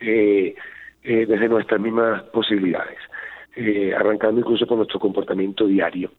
eh, 0.00 0.54
eh, 1.02 1.26
desde 1.26 1.48
nuestras 1.48 1.80
mismas 1.80 2.22
posibilidades, 2.24 2.98
eh, 3.56 3.94
arrancando 3.94 4.40
incluso 4.40 4.66
con 4.66 4.78
nuestro 4.78 5.00
comportamiento 5.00 5.66
diario. 5.66 6.10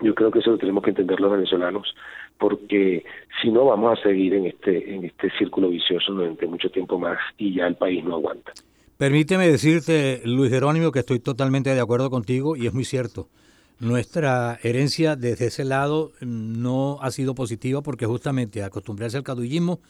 Yo 0.00 0.14
creo 0.14 0.30
que 0.30 0.40
eso 0.40 0.50
lo 0.50 0.58
tenemos 0.58 0.82
que 0.82 0.90
entender 0.90 1.20
los 1.20 1.30
venezolanos, 1.30 1.94
porque 2.38 3.04
si 3.40 3.50
no 3.50 3.66
vamos 3.66 3.98
a 3.98 4.02
seguir 4.02 4.34
en 4.34 4.46
este 4.46 4.94
en 4.94 5.04
este 5.04 5.30
círculo 5.38 5.68
vicioso 5.68 6.12
durante 6.12 6.46
mucho 6.46 6.70
tiempo 6.70 6.98
más 6.98 7.18
y 7.38 7.54
ya 7.54 7.66
el 7.66 7.76
país 7.76 8.02
no 8.04 8.14
aguanta. 8.14 8.52
Permíteme 8.98 9.48
decirte, 9.48 10.22
Luis 10.24 10.50
Jerónimo, 10.50 10.92
que 10.92 11.00
estoy 11.00 11.18
totalmente 11.18 11.74
de 11.74 11.80
acuerdo 11.80 12.10
contigo 12.10 12.56
y 12.56 12.66
es 12.66 12.74
muy 12.74 12.84
cierto. 12.84 13.28
Nuestra 13.80 14.60
herencia 14.62 15.16
desde 15.16 15.46
ese 15.46 15.64
lado 15.64 16.12
no 16.20 16.98
ha 17.02 17.10
sido 17.10 17.34
positiva 17.34 17.82
porque 17.82 18.06
justamente 18.06 18.62
acostumbrarse 18.62 19.16
al 19.16 19.24
cadullismo 19.24 19.80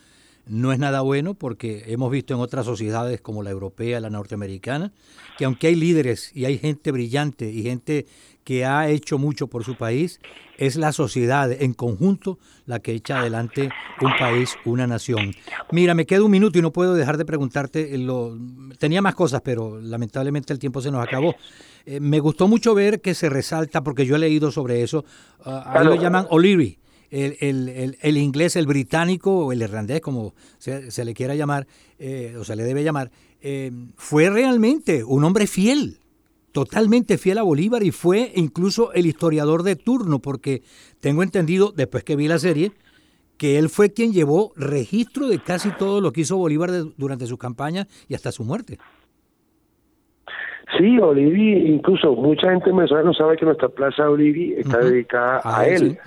no 0.47 0.73
es 0.73 0.79
nada 0.79 1.03
bueno 1.03 1.35
porque 1.35 1.85
hemos 1.87 2.11
visto 2.11 2.35
en 2.35 2.41
otras 2.41 2.67
sociedades 2.67 3.21
como 3.21 3.43
la 3.43 3.51
europea, 3.51 4.01
la 4.01 4.11
norteamericana, 4.11 4.93
que 5.38 5.45
aunque 5.45 5.69
hay 5.69 5.75
líderes 5.75 6.35
y 6.35 6.47
hay 6.47 6.59
gente 6.59 6.91
brillante 6.91 7.51
y 7.51 7.62
gente 7.62 8.07
que 8.44 8.64
ha 8.64 8.88
hecho 8.88 9.18
mucho 9.18 9.46
por 9.46 9.64
su 9.64 9.76
país, 9.76 10.20
es 10.59 10.76
la 10.76 10.92
sociedad 10.92 11.50
en 11.50 11.74
conjunto 11.74 12.38
la 12.66 12.81
que 12.81 12.92
echa 12.92 13.20
adelante 13.20 13.70
un 14.00 14.12
país, 14.18 14.57
una 14.64 14.87
nación. 14.87 15.35
Mira, 15.70 15.94
me 15.94 16.07
queda 16.07 16.22
un 16.22 16.31
minuto 16.31 16.59
y 16.59 16.62
no 16.62 16.72
puedo 16.72 16.94
dejar 16.94 17.16
de 17.16 17.24
preguntarte, 17.24 17.96
lo, 17.98 18.37
tenía 18.78 19.02
más 19.02 19.14
cosas, 19.14 19.40
pero 19.42 19.81
lamentablemente 19.81 20.52
el 20.52 20.59
tiempo 20.59 20.81
se 20.81 20.90
nos 20.90 21.02
acabó. 21.02 21.35
Eh, 21.87 22.00
me 22.00 22.20
gustó 22.20 22.48
mucho 22.48 22.74
ver 22.74 23.00
que 23.00 23.14
se 23.14 23.28
resalta, 23.28 23.83
porque 23.83 24.07
yo 24.07 24.16
he 24.16 24.18
leído 24.18 24.50
sobre 24.50 24.83
eso, 24.83 25.05
uh, 25.44 25.85
lo 25.85 25.96
llaman 25.96 26.26
O'Leary, 26.31 26.78
el, 27.11 27.37
el, 27.40 27.98
el, 28.00 28.16
inglés, 28.16 28.57
el 28.57 28.66
británico 28.66 29.46
o 29.46 29.52
el 29.52 29.62
irlandés, 29.62 30.00
como 30.00 30.35
se, 30.59 30.90
se 30.90 31.05
le 31.05 31.12
quiera 31.12 31.35
llamar, 31.35 31.66
eh, 31.98 32.37
o 32.38 32.44
se 32.44 32.57
le 32.57 32.64
debe 32.64 32.83
llamar, 32.83 33.11
eh, 33.42 33.70
fue 33.96 34.31
realmente 34.31 35.05
un 35.05 35.24
hombre 35.24 35.46
fiel, 35.46 35.98
totalmente 36.53 37.19
fiel 37.19 37.38
a 37.38 37.43
Bolívar 37.43 37.83
y 37.83 37.91
fue 37.91 38.31
incluso 38.35 38.93
el 38.93 39.07
historiador 39.07 39.62
de 39.62 39.77
turno, 39.77 40.21
porque 40.21 40.62
tengo 41.01 41.23
entendido, 41.23 41.73
después 41.75 42.05
que 42.05 42.17
vi 42.17 42.29
la 42.29 42.38
serie, 42.38 42.73
que 43.38 43.59
él 43.59 43.69
fue 43.69 43.93
quien 43.93 44.12
llevó 44.12 44.53
registro 44.57 45.27
de 45.27 45.41
casi 45.41 45.71
todo 45.71 46.01
lo 46.01 46.12
que 46.12 46.21
hizo 46.21 46.37
Bolívar 46.37 46.71
durante 46.97 47.27
su 47.27 47.38
campaña 47.38 47.87
y 48.09 48.15
hasta 48.15 48.31
su 48.31 48.45
muerte. 48.45 48.79
Sí, 50.79 50.99
Olivi, 50.99 51.67
incluso 51.67 52.15
mucha 52.15 52.51
gente 52.51 52.71
en 52.71 52.77
Venezuela 52.77 53.03
no 53.05 53.12
sabe 53.12 53.37
que 53.37 53.45
nuestra 53.45 53.69
plaza 53.69 54.09
Olivi 54.09 54.55
está 54.55 54.79
dedicada 54.79 55.41
a, 55.45 55.67
él. 55.67 55.99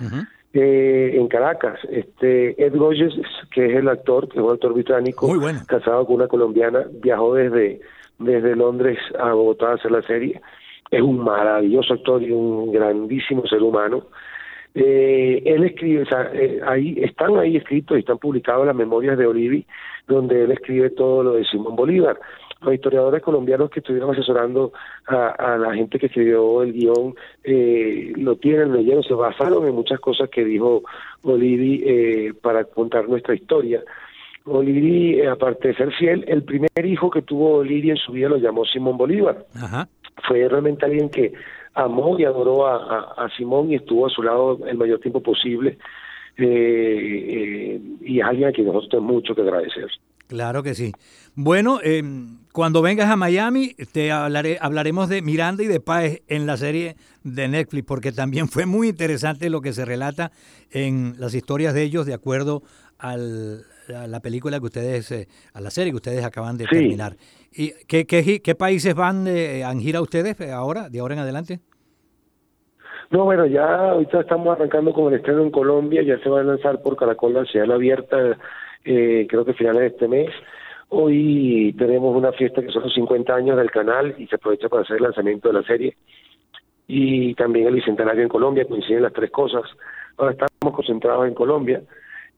eh, 0.54 1.12
en 1.14 1.28
Caracas, 1.28 1.78
este 1.90 2.60
Ed 2.64 2.74
Rogers, 2.74 3.14
que 3.52 3.66
es 3.66 3.76
el 3.76 3.88
actor, 3.88 4.28
que 4.28 4.38
es 4.38 4.44
un 4.44 4.52
actor 4.52 4.72
británico, 4.72 5.30
casado 5.66 6.06
con 6.06 6.16
una 6.16 6.26
colombiana, 6.26 6.86
viajó 7.02 7.34
desde, 7.34 7.80
desde 8.18 8.56
Londres 8.56 8.98
a 9.18 9.32
Bogotá 9.32 9.70
a 9.70 9.74
hacer 9.74 9.90
la 9.90 10.02
serie. 10.02 10.40
Es 10.90 11.02
un 11.02 11.18
maravilloso 11.18 11.94
actor 11.94 12.22
y 12.22 12.30
un 12.30 12.72
grandísimo 12.72 13.46
ser 13.46 13.62
humano. 13.62 14.04
Eh, 14.74 15.42
él 15.46 15.64
escribe, 15.64 16.06
eh, 16.34 16.60
ahí 16.66 16.98
están 17.02 17.36
ahí 17.38 17.56
escritos 17.56 17.96
y 17.96 18.00
están 18.00 18.18
publicados 18.18 18.66
las 18.66 18.76
memorias 18.76 19.16
de 19.16 19.26
Olivi, 19.26 19.66
donde 20.06 20.44
él 20.44 20.50
escribe 20.50 20.90
todo 20.90 21.22
lo 21.22 21.32
de 21.32 21.44
Simón 21.44 21.76
Bolívar 21.76 22.18
los 22.60 22.74
historiadores 22.74 23.22
colombianos 23.22 23.70
que 23.70 23.80
estuvieron 23.80 24.12
asesorando 24.12 24.72
a, 25.06 25.56
la 25.58 25.74
gente 25.74 25.98
que 25.98 26.06
escribió 26.06 26.62
el 26.62 26.72
guion 26.72 27.14
eh, 27.44 28.12
lo 28.16 28.36
tienen, 28.36 28.72
leyeron, 28.72 29.02
se 29.02 29.14
basaron 29.14 29.66
en 29.66 29.74
muchas 29.74 30.00
cosas 30.00 30.30
que 30.30 30.44
dijo 30.44 30.82
Oliri 31.22 31.82
eh, 31.86 32.34
para 32.40 32.64
contar 32.64 33.08
nuestra 33.08 33.34
historia. 33.34 33.82
Oliri, 34.46 35.20
eh, 35.20 35.28
aparte 35.28 35.68
de 35.68 35.74
ser 35.74 35.92
fiel, 35.92 36.24
el 36.28 36.42
primer 36.44 36.70
hijo 36.84 37.10
que 37.10 37.22
tuvo 37.22 37.56
Oliri 37.56 37.90
en 37.90 37.96
su 37.96 38.12
vida 38.12 38.28
lo 38.28 38.36
llamó 38.36 38.64
Simón 38.64 38.96
Bolívar. 38.96 39.46
Fue 40.26 40.48
realmente 40.48 40.86
alguien 40.86 41.10
que 41.10 41.32
amó 41.74 42.18
y 42.18 42.24
adoró 42.24 42.66
a, 42.66 43.28
Simón 43.36 43.70
y 43.70 43.74
estuvo 43.74 44.06
a 44.06 44.10
su 44.10 44.22
lado 44.22 44.58
el 44.66 44.76
mayor 44.78 45.00
tiempo 45.00 45.22
posible. 45.22 45.78
y 46.38 48.18
es 48.18 48.24
alguien 48.24 48.48
a 48.48 48.52
quien 48.52 48.66
nosotros 48.66 48.88
tenemos 48.90 49.12
mucho 49.12 49.34
que 49.34 49.42
agradecer. 49.42 49.88
Claro 50.28 50.62
que 50.62 50.74
sí. 50.74 50.92
Bueno, 51.34 51.80
eh, 51.82 52.02
cuando 52.52 52.82
vengas 52.82 53.10
a 53.10 53.16
Miami, 53.16 53.74
te 53.92 54.10
hablaré, 54.10 54.58
hablaremos 54.60 55.08
de 55.08 55.22
Miranda 55.22 55.62
y 55.62 55.66
de 55.66 55.80
Páez 55.80 56.22
en 56.26 56.46
la 56.46 56.56
serie 56.56 56.96
de 57.22 57.46
Netflix, 57.48 57.84
porque 57.86 58.10
también 58.10 58.48
fue 58.48 58.66
muy 58.66 58.88
interesante 58.88 59.50
lo 59.50 59.60
que 59.60 59.72
se 59.72 59.84
relata 59.84 60.32
en 60.70 61.14
las 61.18 61.34
historias 61.34 61.74
de 61.74 61.82
ellos 61.82 62.06
de 62.06 62.14
acuerdo 62.14 62.62
al, 62.98 63.64
a 63.94 64.06
la 64.06 64.20
película 64.20 64.58
que 64.58 64.66
ustedes, 64.66 65.10
eh, 65.12 65.28
a 65.54 65.60
la 65.60 65.70
serie 65.70 65.92
que 65.92 65.96
ustedes 65.96 66.24
acaban 66.24 66.56
de 66.56 66.66
terminar. 66.66 67.16
¿Y 67.52 67.72
qué, 67.86 68.06
qué, 68.06 68.40
qué 68.42 68.54
países 68.54 68.94
van 68.94 69.24
de, 69.24 69.64
a 69.64 69.72
gira 69.74 70.00
ustedes 70.00 70.40
ahora, 70.50 70.88
de 70.88 71.00
ahora 71.00 71.14
en 71.14 71.20
adelante? 71.20 71.60
No, 73.10 73.24
bueno, 73.24 73.46
ya 73.46 73.90
ahorita 73.90 74.20
estamos 74.20 74.48
arrancando 74.48 74.92
con 74.92 75.12
el 75.12 75.20
estreno 75.20 75.42
en 75.42 75.50
Colombia, 75.50 76.02
ya 76.02 76.18
se 76.18 76.28
va 76.28 76.40
a 76.40 76.44
lanzar 76.44 76.82
por 76.82 76.96
Caracol 76.96 77.34
la 77.34 77.44
ciudad 77.44 77.70
abierta 77.70 78.36
eh, 78.84 79.26
creo 79.28 79.44
que 79.44 79.52
finales 79.54 79.80
de 79.80 79.86
este 79.88 80.08
mes. 80.08 80.30
Hoy 80.88 81.74
tenemos 81.76 82.16
una 82.16 82.32
fiesta 82.32 82.62
que 82.62 82.70
son 82.70 82.84
los 82.84 82.94
50 82.94 83.34
años 83.34 83.56
del 83.56 83.70
canal 83.70 84.14
y 84.16 84.28
se 84.28 84.36
aprovecha 84.36 84.68
para 84.68 84.82
hacer 84.82 84.98
el 84.98 85.02
lanzamiento 85.02 85.48
de 85.48 85.54
la 85.54 85.62
serie. 85.64 85.96
Y 86.86 87.34
también 87.34 87.66
el 87.66 87.74
bicentenario 87.74 88.22
en 88.22 88.28
Colombia, 88.28 88.64
coinciden 88.64 89.02
las 89.02 89.12
tres 89.12 89.32
cosas. 89.32 89.62
Ahora 90.16 90.32
estamos 90.32 90.74
concentrados 90.74 91.26
en 91.26 91.34
Colombia 91.34 91.82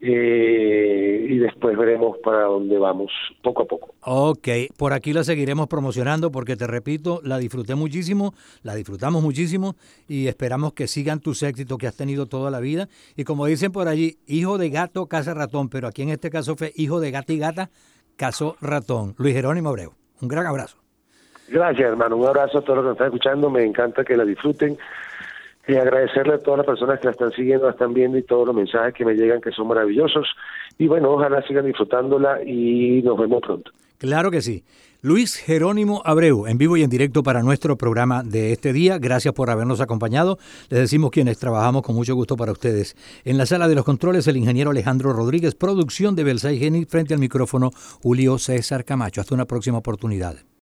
eh, 0.01 1.27
y 1.29 1.39
después 1.39 1.77
veremos 1.77 2.19
para 2.19 2.45
dónde 2.45 2.79
vamos 2.79 3.11
poco 3.43 3.63
a 3.63 3.67
poco. 3.67 3.95
Ok, 4.03 4.49
por 4.77 4.93
aquí 4.93 5.13
la 5.13 5.25
seguiremos 5.25 5.67
promocionando 5.67 6.31
porque 6.31 6.57
te 6.57 6.67
repito, 6.67 7.21
la 7.25 7.39
disfruté 7.39 7.75
muchísimo, 7.75 8.33
la 8.63 8.75
disfrutamos 8.75 9.23
muchísimo 9.23 9.75
y 10.07 10.29
esperamos 10.29 10.73
que 10.73 10.87
sigan 10.87 11.21
tus 11.21 11.43
éxitos 11.43 11.79
que 11.79 11.89
has 11.89 11.97
tenido 11.97 12.27
toda 12.27 12.51
la 12.51 12.61
vida. 12.61 12.89
Y 13.17 13.25
como 13.25 13.47
dicen 13.47 13.73
por 13.73 13.89
allí, 13.89 14.19
hijo 14.27 14.57
de 14.57 14.71
gato, 14.71 15.07
casa 15.07 15.35
ratón, 15.35 15.69
pero 15.69 15.89
aquí 15.89 16.03
en 16.03 16.11
este 16.11 16.31
caso 16.31 16.55
fue 16.55 16.73
hijo 16.77 17.01
de 17.01 17.11
gata 17.11 17.33
y 17.33 17.39
gata, 17.39 17.71
caso 18.17 18.57
ratón. 18.61 19.15
Luis 19.19 19.35
Jerónimo 19.35 19.71
Abreu, 19.71 19.93
un 20.21 20.29
gran 20.29 20.47
abrazo. 20.47 20.79
Gracias, 21.49 21.89
hermano. 21.89 22.17
Un 22.17 22.27
abrazo 22.27 22.59
a 22.59 22.63
todos 22.63 22.77
los 22.77 22.85
que 22.85 22.89
nos 22.89 22.93
están 22.93 23.07
escuchando. 23.07 23.51
Me 23.51 23.65
encanta 23.65 24.05
que 24.05 24.17
la 24.17 24.25
disfruten 24.25 24.79
y 25.69 25.77
agradecerle 25.77 26.35
a 26.35 26.39
todas 26.39 26.59
las 26.59 26.67
personas 26.67 26.99
que 26.99 27.05
la 27.05 27.11
están 27.13 27.31
siguiendo, 27.33 27.67
la 27.67 27.73
están 27.73 27.93
viendo 27.93 28.17
y 28.17 28.23
todos 28.23 28.47
los 28.47 28.57
mensajes 28.57 28.95
que 28.95 29.05
me 29.05 29.15
llegan 29.15 29.43
que 29.43 29.53
son 29.53 29.69
maravillosos. 29.69 30.27
Y 30.79 30.89
bueno, 30.89 31.11
ojalá 31.11 31.43
sigan 31.47 31.67
disfrutándola 31.67 32.43
y 32.43 33.03
nos 33.03 33.19
vemos 33.19 33.43
pronto. 33.43 33.71
Claro 33.99 34.31
que 34.31 34.41
sí. 34.41 34.65
Luis 35.03 35.37
Jerónimo 35.37 36.03
Abreu, 36.05 36.47
en 36.47 36.59
vivo 36.59 36.77
y 36.77 36.83
en 36.83 36.91
directo 36.91 37.23
para 37.23 37.43
nuestro 37.43 37.77
programa 37.77 38.23
de 38.25 38.53
este 38.53 38.73
día. 38.73 38.99
Gracias 38.99 39.35
por 39.35 39.51
habernos 39.51 39.81
acompañado. 39.81 40.39
Les 40.71 40.81
decimos 40.81 41.11
quienes 41.11 41.39
trabajamos 41.39 41.83
con 41.83 41.95
mucho 41.95 42.15
gusto 42.15 42.37
para 42.37 42.51
ustedes. 42.51 42.97
En 43.25 43.37
la 43.37 43.45
sala 43.45 43.69
de 43.69 43.75
los 43.75 43.85
controles, 43.85 44.27
el 44.27 44.39
ingeniero 44.39 44.71
Alejandro 44.71 45.13
Rodríguez, 45.13 45.55
producción 45.55 46.17
de 46.17 46.25
Belsay 46.25 46.59
Geni, 46.59 46.87
frente 46.87 47.13
al 47.13 47.21
micrófono 47.21 47.71
Julio 48.03 48.39
César 48.39 48.85
Camacho. 48.85 49.21
Hasta 49.21 49.35
una 49.35 49.45
próxima 49.45 49.79
oportunidad. 49.79 50.49